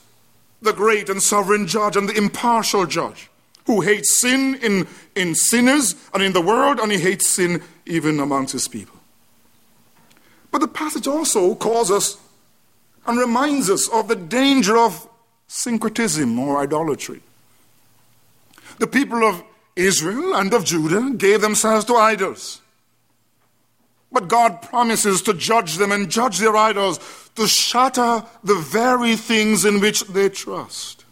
the 0.62 0.72
great 0.72 1.08
and 1.08 1.22
sovereign 1.22 1.66
judge 1.66 1.96
and 1.96 2.08
the 2.08 2.16
impartial 2.16 2.86
judge 2.86 3.30
who 3.66 3.80
hates 3.80 4.20
sin 4.20 4.56
in, 4.62 4.86
in 5.14 5.34
sinners 5.34 5.94
and 6.12 6.22
in 6.22 6.32
the 6.32 6.40
world, 6.40 6.78
and 6.80 6.90
he 6.90 6.98
hates 6.98 7.28
sin 7.28 7.62
even 7.86 8.18
amongst 8.20 8.52
his 8.52 8.68
people. 8.68 8.96
But 10.50 10.60
the 10.60 10.68
passage 10.68 11.06
also 11.06 11.54
calls 11.54 11.90
us 11.90 12.16
and 13.06 13.18
reminds 13.18 13.70
us 13.70 13.88
of 13.88 14.08
the 14.08 14.16
danger 14.16 14.76
of 14.76 15.08
syncretism 15.46 16.38
or 16.38 16.58
idolatry. 16.58 17.20
The 18.78 18.86
people 18.86 19.22
of 19.24 19.42
Israel 19.76 20.34
and 20.34 20.52
of 20.52 20.64
Judah 20.64 21.10
gave 21.16 21.40
themselves 21.40 21.84
to 21.86 21.94
idols. 21.94 22.60
But 24.12 24.28
God 24.28 24.62
promises 24.62 25.22
to 25.22 25.34
judge 25.34 25.76
them 25.76 25.92
and 25.92 26.10
judge 26.10 26.38
their 26.38 26.56
idols, 26.56 26.98
to 27.36 27.46
shatter 27.46 28.24
the 28.42 28.56
very 28.56 29.16
things 29.16 29.64
in 29.64 29.80
which 29.80 30.02
they 30.04 30.28
trust. 30.28 31.04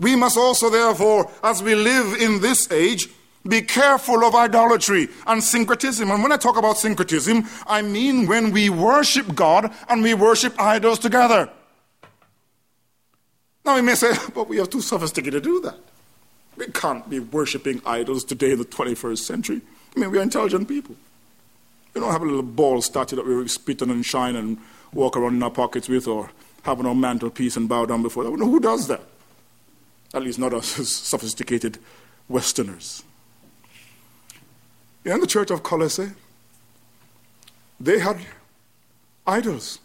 We 0.00 0.16
must 0.16 0.36
also, 0.36 0.70
therefore, 0.70 1.30
as 1.44 1.62
we 1.62 1.74
live 1.74 2.20
in 2.20 2.40
this 2.40 2.70
age, 2.72 3.08
be 3.46 3.60
careful 3.62 4.24
of 4.24 4.34
idolatry 4.34 5.08
and 5.26 5.42
syncretism. 5.42 6.10
And 6.10 6.22
when 6.22 6.32
I 6.32 6.36
talk 6.36 6.56
about 6.56 6.78
syncretism, 6.78 7.44
I 7.66 7.82
mean 7.82 8.26
when 8.26 8.52
we 8.52 8.70
worship 8.70 9.34
God 9.34 9.72
and 9.88 10.02
we 10.02 10.14
worship 10.14 10.58
idols 10.60 10.98
together. 10.98 11.50
Now, 13.64 13.76
we 13.76 13.82
may 13.82 13.94
say, 13.94 14.12
but 14.34 14.48
we 14.48 14.60
are 14.60 14.66
too 14.66 14.80
sophisticated 14.80 15.42
to 15.42 15.48
do 15.48 15.60
that. 15.62 15.78
We 16.56 16.66
can't 16.66 17.08
be 17.08 17.18
worshiping 17.18 17.80
idols 17.84 18.24
today 18.24 18.52
in 18.52 18.58
the 18.58 18.64
21st 18.64 19.18
century. 19.18 19.60
I 19.96 20.00
mean, 20.00 20.10
we 20.10 20.18
are 20.18 20.22
intelligent 20.22 20.68
people. 20.68 20.96
We 21.94 22.00
don't 22.00 22.12
have 22.12 22.22
a 22.22 22.26
little 22.26 22.42
ball 22.42 22.80
statue 22.80 23.16
that 23.16 23.26
we 23.26 23.46
spit 23.48 23.82
on 23.82 23.90
and 23.90 24.04
shine 24.04 24.36
and 24.36 24.58
walk 24.92 25.16
around 25.16 25.34
in 25.34 25.42
our 25.42 25.50
pockets 25.50 25.88
with 25.88 26.06
or 26.06 26.30
have 26.62 26.78
on 26.78 26.86
our 26.86 26.94
mantelpiece 26.94 27.56
and 27.56 27.68
bow 27.68 27.86
down 27.86 28.02
before. 28.02 28.24
Who 28.24 28.60
does 28.60 28.88
that? 28.88 29.02
At 30.14 30.22
least 30.22 30.38
not 30.38 30.54
us 30.54 30.78
as 30.78 30.94
sophisticated 30.94 31.78
Westerners. 32.28 33.02
In 35.04 35.20
the 35.20 35.26
church 35.26 35.50
of 35.50 35.62
Colossae, 35.62 36.12
they 37.80 37.98
had 37.98 38.18
idols. 39.26 39.80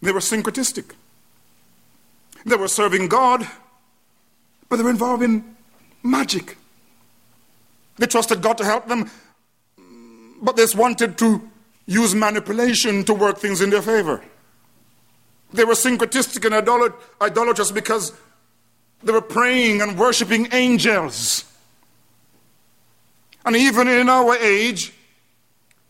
They 0.00 0.12
were 0.12 0.20
syncretistic. 0.20 0.92
They 2.46 2.54
were 2.54 2.68
serving 2.68 3.08
God, 3.08 3.48
but 4.68 4.76
they 4.76 4.84
were 4.84 4.90
involved 4.90 5.24
in 5.24 5.56
magic. 6.02 6.56
They 7.96 8.06
trusted 8.06 8.40
God 8.40 8.58
to 8.58 8.64
help 8.64 8.86
them, 8.86 9.10
but 10.40 10.56
they 10.56 10.66
wanted 10.74 11.18
to 11.18 11.50
use 11.86 12.14
manipulation 12.14 13.04
to 13.04 13.14
work 13.14 13.38
things 13.38 13.60
in 13.60 13.70
their 13.70 13.82
favor. 13.82 14.22
They 15.52 15.64
were 15.64 15.74
syncretistic 15.74 16.44
and 16.44 16.54
idolat- 16.54 16.94
idolatrous 17.20 17.72
because 17.72 18.12
they 19.02 19.12
were 19.12 19.22
praying 19.22 19.80
and 19.80 19.98
worshiping 19.98 20.48
angels. 20.52 21.44
And 23.44 23.56
even 23.56 23.88
in 23.88 24.08
our 24.08 24.36
age, 24.36 24.92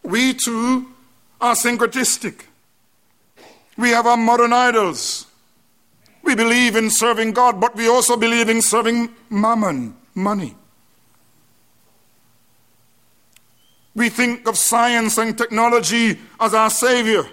we 0.03 0.35
too 0.35 0.87
are 1.41 1.55
syncretistic. 1.55 2.45
We 3.77 3.91
have 3.91 4.07
our 4.07 4.17
modern 4.17 4.53
idols. 4.53 5.27
We 6.23 6.35
believe 6.35 6.77
in 6.77 6.91
serving 6.91 7.33
God, 7.33 7.61
but 7.61 7.75
we 7.75 7.89
also 7.89 8.17
believe 8.17 8.49
in 8.49 8.61
serving 8.61 9.11
mammon, 9.31 9.97
money. 10.15 10.57
We 13.99 14.11
think 14.11 14.47
of 14.47 14.57
science 14.57 15.19
and 15.19 15.37
technology 15.37 16.21
as 16.39 16.55
our 16.55 16.71
savior. 16.71 17.25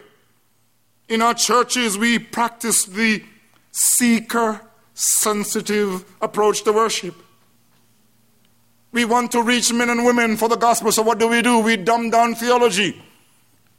In 1.07 1.21
our 1.21 1.35
churches, 1.35 1.95
we 1.95 2.17
practice 2.17 2.85
the 2.85 3.23
seeker 3.71 4.61
sensitive 4.95 6.03
approach 6.19 6.63
to 6.63 6.73
worship. 6.73 7.13
We 8.91 9.05
want 9.05 9.31
to 9.33 9.43
reach 9.43 9.71
men 9.71 9.91
and 9.91 10.05
women 10.05 10.37
for 10.37 10.49
the 10.49 10.55
gospel, 10.55 10.91
so 10.91 11.03
what 11.03 11.19
do 11.19 11.27
we 11.27 11.43
do? 11.43 11.59
We 11.59 11.77
dumb 11.77 12.09
down 12.09 12.33
theology. 12.33 12.99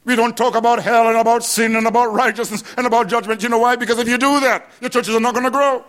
We 0.05 0.15
don't 0.15 0.37
talk 0.37 0.55
about 0.55 0.81
hell 0.81 1.09
and 1.09 1.17
about 1.17 1.43
sin 1.43 1.75
and 1.75 1.87
about 1.87 2.13
righteousness 2.13 2.63
and 2.77 2.87
about 2.87 3.09
judgment. 3.09 3.43
You 3.43 3.49
know 3.49 3.57
why? 3.57 3.75
Because 3.75 3.99
if 3.99 4.07
you 4.07 4.17
do 4.17 4.39
that, 4.39 4.65
your 4.79 4.89
churches 4.89 5.13
are 5.13 5.19
not 5.19 5.33
going 5.33 5.43
to 5.43 5.51
grow. 5.51 5.83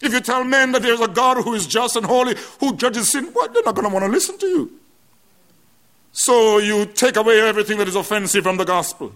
If 0.00 0.14
you 0.14 0.20
tell 0.20 0.44
men 0.44 0.72
that 0.72 0.80
there's 0.80 1.00
a 1.02 1.08
God 1.08 1.44
who 1.44 1.52
is 1.52 1.66
just 1.66 1.94
and 1.94 2.06
holy, 2.06 2.36
who 2.58 2.74
judges 2.74 3.10
sin, 3.10 3.30
well, 3.34 3.48
they're 3.48 3.62
not 3.64 3.74
going 3.74 3.86
to 3.86 3.92
want 3.92 4.06
to 4.06 4.10
listen 4.10 4.38
to 4.38 4.46
you. 4.46 4.78
So 6.12 6.58
you 6.58 6.84
take 6.84 7.16
away 7.16 7.40
everything 7.40 7.78
that 7.78 7.88
is 7.88 7.96
offensive 7.96 8.44
from 8.44 8.58
the 8.58 8.64
gospel. 8.64 9.14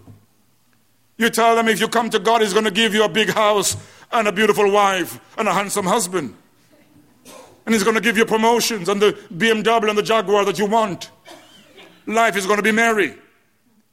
You 1.17 1.29
tell 1.29 1.55
them 1.55 1.67
if 1.67 1.79
you 1.79 1.87
come 1.87 2.09
to 2.09 2.19
God, 2.19 2.41
He's 2.41 2.53
going 2.53 2.65
to 2.65 2.71
give 2.71 2.93
you 2.93 3.03
a 3.03 3.09
big 3.09 3.29
house 3.29 3.77
and 4.11 4.27
a 4.27 4.31
beautiful 4.31 4.69
wife 4.71 5.19
and 5.37 5.47
a 5.47 5.53
handsome 5.53 5.85
husband. 5.85 6.35
And 7.65 7.73
He's 7.73 7.83
going 7.83 7.95
to 7.95 8.01
give 8.01 8.17
you 8.17 8.25
promotions 8.25 8.89
and 8.89 9.01
the 9.01 9.13
BMW 9.33 9.89
and 9.89 9.97
the 9.97 10.03
Jaguar 10.03 10.43
that 10.45 10.57
you 10.57 10.65
want. 10.65 11.11
Life 12.07 12.35
is 12.35 12.45
going 12.45 12.57
to 12.57 12.63
be 12.63 12.71
merry. 12.71 13.13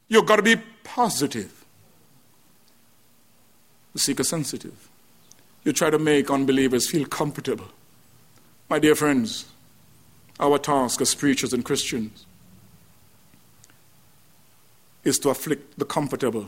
You've 0.07 0.25
got 0.25 0.37
to 0.37 0.43
be 0.43 0.55
positive. 0.83 1.65
The 3.93 3.99
seeker 3.99 4.23
sensitive. 4.23 4.89
You 5.63 5.73
try 5.73 5.89
to 5.89 5.99
make 5.99 6.29
unbelievers 6.29 6.89
feel 6.89 7.05
comfortable. 7.05 7.67
My 8.69 8.79
dear 8.79 8.95
friends, 8.95 9.45
our 10.39 10.57
task 10.57 11.01
as 11.01 11.13
preachers 11.13 11.53
and 11.53 11.65
Christians 11.65 12.25
is 15.05 15.17
to 15.19 15.29
afflict 15.29 15.79
the 15.79 15.85
comfortable 15.85 16.47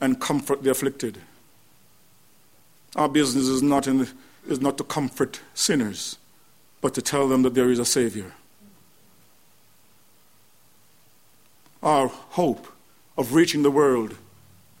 and 0.00 0.20
comfort 0.20 0.62
the 0.62 0.70
afflicted. 0.70 1.18
Our 2.96 3.08
business 3.08 3.46
is 3.46 3.62
not, 3.62 3.86
in, 3.86 4.08
is 4.48 4.60
not 4.60 4.76
to 4.78 4.84
comfort 4.84 5.40
sinners, 5.54 6.18
but 6.80 6.94
to 6.94 7.02
tell 7.02 7.28
them 7.28 7.42
that 7.42 7.54
there 7.54 7.70
is 7.70 7.78
a 7.78 7.84
Savior. 7.84 8.32
Our 11.82 12.08
hope 12.08 12.66
of 13.16 13.34
reaching 13.34 13.62
the 13.62 13.70
world 13.70 14.16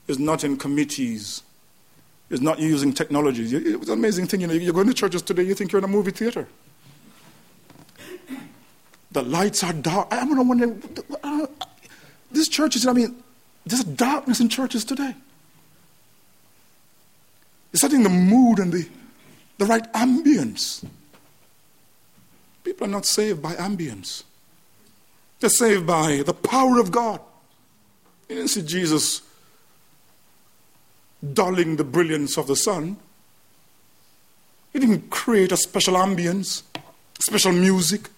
is 0.08 0.18
not 0.18 0.42
in 0.42 0.56
committees, 0.56 1.42
is 2.30 2.40
not 2.40 2.58
using 2.58 2.92
technologies. 2.92 3.52
It 3.52 3.78
was 3.78 3.88
an 3.88 3.98
amazing 3.98 4.26
thing. 4.26 4.40
You 4.40 4.48
know, 4.48 4.54
you 4.54 4.72
go 4.72 4.80
into 4.80 4.94
churches 4.94 5.22
today, 5.22 5.44
you 5.44 5.54
think 5.54 5.70
you're 5.70 5.78
in 5.78 5.84
a 5.84 5.88
movie 5.88 6.10
theater. 6.10 6.48
The 9.12 9.22
lights 9.22 9.62
are 9.64 9.72
dark. 9.72 10.08
I'm 10.10 10.48
wondering, 10.48 10.82
uh, 12.30 12.34
this 12.34 12.48
church 12.48 12.76
is, 12.76 12.86
I 12.86 12.92
mean, 12.92 13.22
there's 13.66 13.84
darkness 13.84 14.40
in 14.40 14.48
churches 14.48 14.84
today. 14.84 15.14
It's 17.72 17.82
setting 17.82 18.02
the 18.02 18.08
mood 18.08 18.58
and 18.58 18.72
the, 18.72 18.88
the 19.58 19.66
right 19.66 19.92
ambience. 19.92 20.84
People 22.64 22.86
are 22.86 22.90
not 22.90 23.06
saved 23.06 23.42
by 23.42 23.54
ambience, 23.54 24.24
they're 25.40 25.50
saved 25.50 25.86
by 25.86 26.22
the 26.24 26.34
power 26.34 26.78
of 26.80 26.90
God. 26.90 27.20
You 28.28 28.36
didn't 28.36 28.50
see 28.50 28.62
Jesus 28.62 29.22
dulling 31.32 31.76
the 31.76 31.84
brilliance 31.84 32.36
of 32.36 32.46
the 32.46 32.56
sun. 32.56 32.96
He 34.72 34.78
didn't 34.78 35.10
create 35.10 35.50
a 35.50 35.56
special 35.56 35.94
ambience, 35.94 36.62
special 37.20 37.52
music 37.52 38.10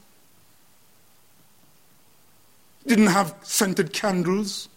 didn't 2.86 3.08
have 3.08 3.34
scented 3.42 3.92
candles, 3.92 4.68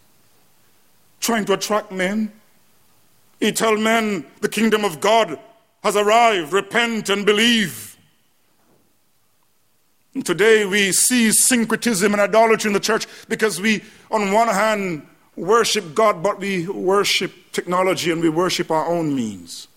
trying 1.19 1.45
to 1.45 1.53
attract 1.53 1.91
men. 1.91 2.31
He 3.39 3.51
told 3.51 3.79
men 3.79 4.25
the 4.41 4.49
kingdom 4.49 4.83
of 4.85 4.99
God 4.99 5.39
has 5.83 5.95
arrived, 5.95 6.53
repent 6.53 7.09
and 7.09 7.25
believe. 7.25 7.97
And 10.13 10.25
today 10.25 10.65
we 10.65 10.91
see 10.91 11.31
syncretism 11.31 12.11
and 12.11 12.21
idolatry 12.21 12.69
in 12.69 12.73
the 12.73 12.79
church 12.79 13.07
because 13.27 13.59
we, 13.59 13.83
on 14.11 14.31
one 14.31 14.47
hand, 14.47 15.07
worship 15.35 15.95
God, 15.95 16.21
but 16.21 16.39
we 16.39 16.67
worship 16.67 17.33
technology 17.51 18.11
and 18.11 18.21
we 18.21 18.29
worship 18.29 18.69
our 18.69 18.85
own 18.85 19.15
means. 19.15 19.67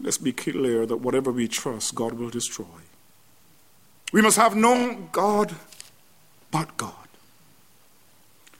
Let's 0.00 0.18
be 0.18 0.32
clear 0.32 0.86
that 0.86 0.96
whatever 0.96 1.30
we 1.30 1.48
trust, 1.48 1.94
God 1.94 2.14
will 2.14 2.30
destroy. 2.30 2.64
We 4.12 4.20
must 4.20 4.36
have 4.36 4.56
known 4.56 5.08
God 5.12 5.54
but 6.52 6.76
God. 6.76 6.94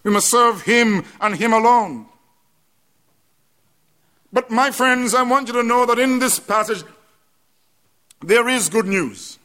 We 0.03 0.11
must 0.11 0.29
serve 0.29 0.63
Him 0.63 1.05
and 1.21 1.37
Him 1.37 1.53
alone. 1.53 2.07
But, 4.33 4.51
my 4.51 4.73
friends, 4.73 5.15
I 5.15 5.23
want 5.23 5.47
you 5.47 5.55
to 5.55 5.63
know 5.63 5.87
that 5.87 5.99
in 5.99 6.19
this 6.19 6.41
passage, 6.41 6.83
there 8.21 8.49
is 8.49 8.69
good 8.69 8.87
news. 8.87 9.39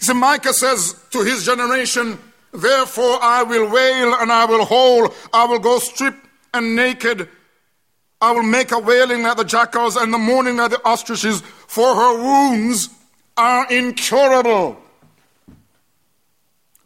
See, 0.00 0.14
Micah 0.14 0.52
says 0.52 0.94
to 1.10 1.22
his 1.22 1.44
generation, 1.44 2.18
Therefore 2.52 3.18
I 3.20 3.42
will 3.42 3.70
wail 3.70 4.14
and 4.14 4.32
I 4.32 4.46
will 4.46 4.64
howl, 4.64 5.12
I 5.32 5.44
will 5.44 5.58
go 5.58 5.78
stripped 5.78 6.26
and 6.54 6.74
naked, 6.74 7.28
I 8.20 8.32
will 8.32 8.44
make 8.44 8.72
a 8.72 8.78
wailing 8.78 9.22
like 9.22 9.36
the 9.36 9.44
jackals 9.44 9.96
and 9.96 10.12
the 10.12 10.18
mourning 10.18 10.56
like 10.56 10.70
the 10.70 10.84
ostriches, 10.84 11.40
for 11.40 11.94
her 11.94 12.22
wounds 12.22 12.88
are 13.36 13.70
incurable. 13.70 14.80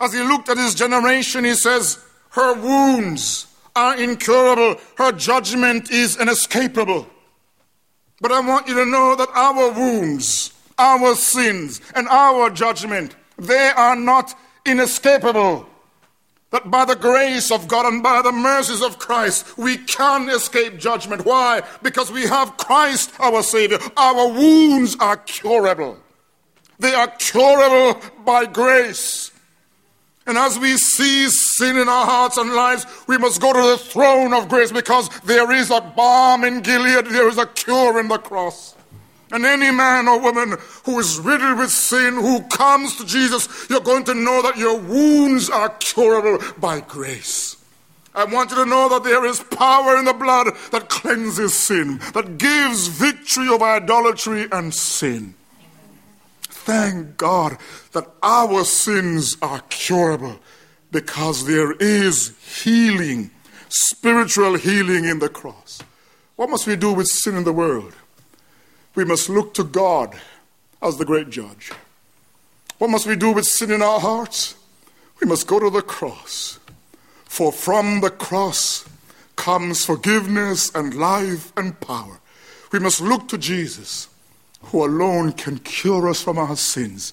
As 0.03 0.13
he 0.13 0.21
looked 0.21 0.49
at 0.49 0.59
his 0.59 0.75
generation, 0.75 1.45
he 1.45 1.55
says, 1.55 2.05
Her 2.31 2.55
wounds 2.55 3.47
are 3.77 3.97
incurable, 3.97 4.81
her 4.99 5.13
judgment 5.13 5.91
is 5.93 6.21
inescapable. 6.21 7.07
But 8.21 8.33
I 8.33 8.41
want 8.41 8.67
you 8.67 8.75
to 8.75 8.85
know 8.85 9.15
that 9.17 9.29
our 9.33 9.71
wounds, 9.71 10.53
our 10.77 11.15
sins, 11.15 11.81
and 11.95 12.09
our 12.09 12.51
judgment, 12.51 13.15
they 13.39 13.71
are 13.77 13.97
not 13.97 14.35
inescapable 14.67 15.69
that 16.53 16.71
by 16.71 16.85
the 16.85 16.95
grace 16.95 17.51
of 17.51 17.67
God 17.67 17.87
and 17.87 18.03
by 18.03 18.21
the 18.23 18.31
mercies 18.31 18.83
of 18.83 18.99
Christ, 18.99 19.57
we 19.57 19.79
can 19.79 20.29
escape 20.29 20.79
judgment. 20.79 21.25
Why? 21.25 21.63
Because 21.83 22.13
we 22.13 22.27
have 22.27 22.59
Christ 22.59 23.11
our 23.19 23.43
Savior. 23.43 23.79
Our 23.97 24.29
wounds 24.29 24.95
are 25.01 25.17
curable. 25.17 25.97
They 26.79 26.93
are 26.93 27.09
curable 27.09 28.01
by 28.25 28.45
grace. 28.45 29.32
And 30.27 30.39
as 30.39 30.59
we 30.59 30.77
see 30.77 31.29
sin 31.29 31.77
in 31.77 31.89
our 31.89 32.07
hearts 32.07 32.37
and 32.37 32.53
lives, 32.55 32.87
we 33.09 33.19
must 33.19 33.41
go 33.41 33.53
to 33.53 33.71
the 33.71 33.77
throne 33.77 34.33
of 34.33 34.49
grace 34.49 34.71
because 34.71 35.09
there 35.21 35.51
is 35.51 35.71
a 35.71 35.81
balm 35.81 36.45
in 36.45 36.61
Gilead, 36.61 37.07
there 37.07 37.29
is 37.29 37.39
a 37.39 37.47
cure 37.47 37.99
in 37.99 38.09
the 38.09 38.19
cross. 38.19 38.77
And 39.33 39.47
any 39.47 39.71
man 39.71 40.09
or 40.09 40.21
woman 40.21 40.59
who 40.85 40.99
is 41.01 41.19
riddled 41.19 41.59
with 41.59 41.71
sin, 41.71 42.15
who 42.15 42.43
comes 42.43 42.97
to 42.99 43.07
Jesus, 43.07 43.67
you're 43.71 43.81
going 43.81 44.05
to 44.05 44.15
know 44.15 44.43
that 44.43 44.59
your 44.59 44.79
wounds 44.79 45.49
are 45.49 45.71
curable 45.81 46.39
by 46.59 46.81
grace. 46.81 47.57
I 48.15 48.25
want 48.25 48.51
you 48.51 48.57
to 48.57 48.67
know 48.67 48.91
that 48.91 49.05
there 49.05 49.25
is 49.25 49.41
power 49.41 49.97
in 49.97 50.05
the 50.05 50.13
blood 50.13 50.49
that 50.71 50.91
cleanses 50.91 51.55
sin, 51.55 51.99
that 52.13 52.37
gives 52.37 52.89
victory 52.89 53.49
over 53.49 53.65
idolatry 53.65 54.49
and 54.53 54.73
sin. 54.73 55.35
Thank 56.65 57.17
God 57.17 57.59
that 57.91 58.07
our 58.23 58.65
sins 58.65 59.37
are 59.43 59.61
curable 59.69 60.39
because 60.93 61.47
there 61.47 61.73
is 61.73 62.35
healing, 62.63 63.33
spiritual 63.69 64.55
healing 64.55 65.05
in 65.05 65.19
the 65.19 65.29
cross. 65.29 65.81
What 66.37 66.51
must 66.51 66.69
we 66.69 66.77
do 66.77 66.93
with 66.93 67.09
sin 67.09 67.37
in 67.37 67.43
the 67.43 67.53
world? 67.53 67.95
We 68.95 69.05
must 69.05 69.29
look 69.29 69.55
to 69.55 69.65
God 69.65 70.15
as 70.81 70.99
the 70.99 71.05
great 71.05 71.31
judge. 71.31 71.73
What 72.79 72.91
must 72.91 73.07
we 73.07 73.17
do 73.17 73.33
with 73.33 73.47
sin 73.47 73.73
in 73.73 73.83
our 73.83 73.99
hearts? 73.99 74.55
We 75.21 75.27
must 75.27 75.49
go 75.49 75.59
to 75.59 75.71
the 75.71 75.83
cross. 75.83 76.61
For 77.25 77.51
from 77.51 78.03
the 78.03 78.11
cross 78.11 78.89
comes 79.35 79.85
forgiveness 79.85 80.73
and 80.75 80.95
life 80.95 81.53
and 81.57 81.81
power. 81.81 82.21
We 82.71 82.79
must 82.79 83.01
look 83.01 83.27
to 83.29 83.39
Jesus, 83.39 84.09
who 84.65 84.85
alone 84.85 85.33
can 85.33 85.59
cure 85.59 86.09
us 86.09 86.23
from 86.23 86.39
our 86.39 86.57
sins 86.57 87.13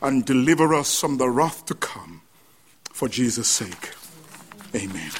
and 0.00 0.24
deliver 0.24 0.74
us 0.74 0.98
from 0.98 1.16
the 1.18 1.28
wrath 1.28 1.66
to 1.66 1.74
come. 1.74 2.22
For 2.92 3.08
Jesus' 3.08 3.48
sake, 3.48 3.90
amen. 4.74 5.10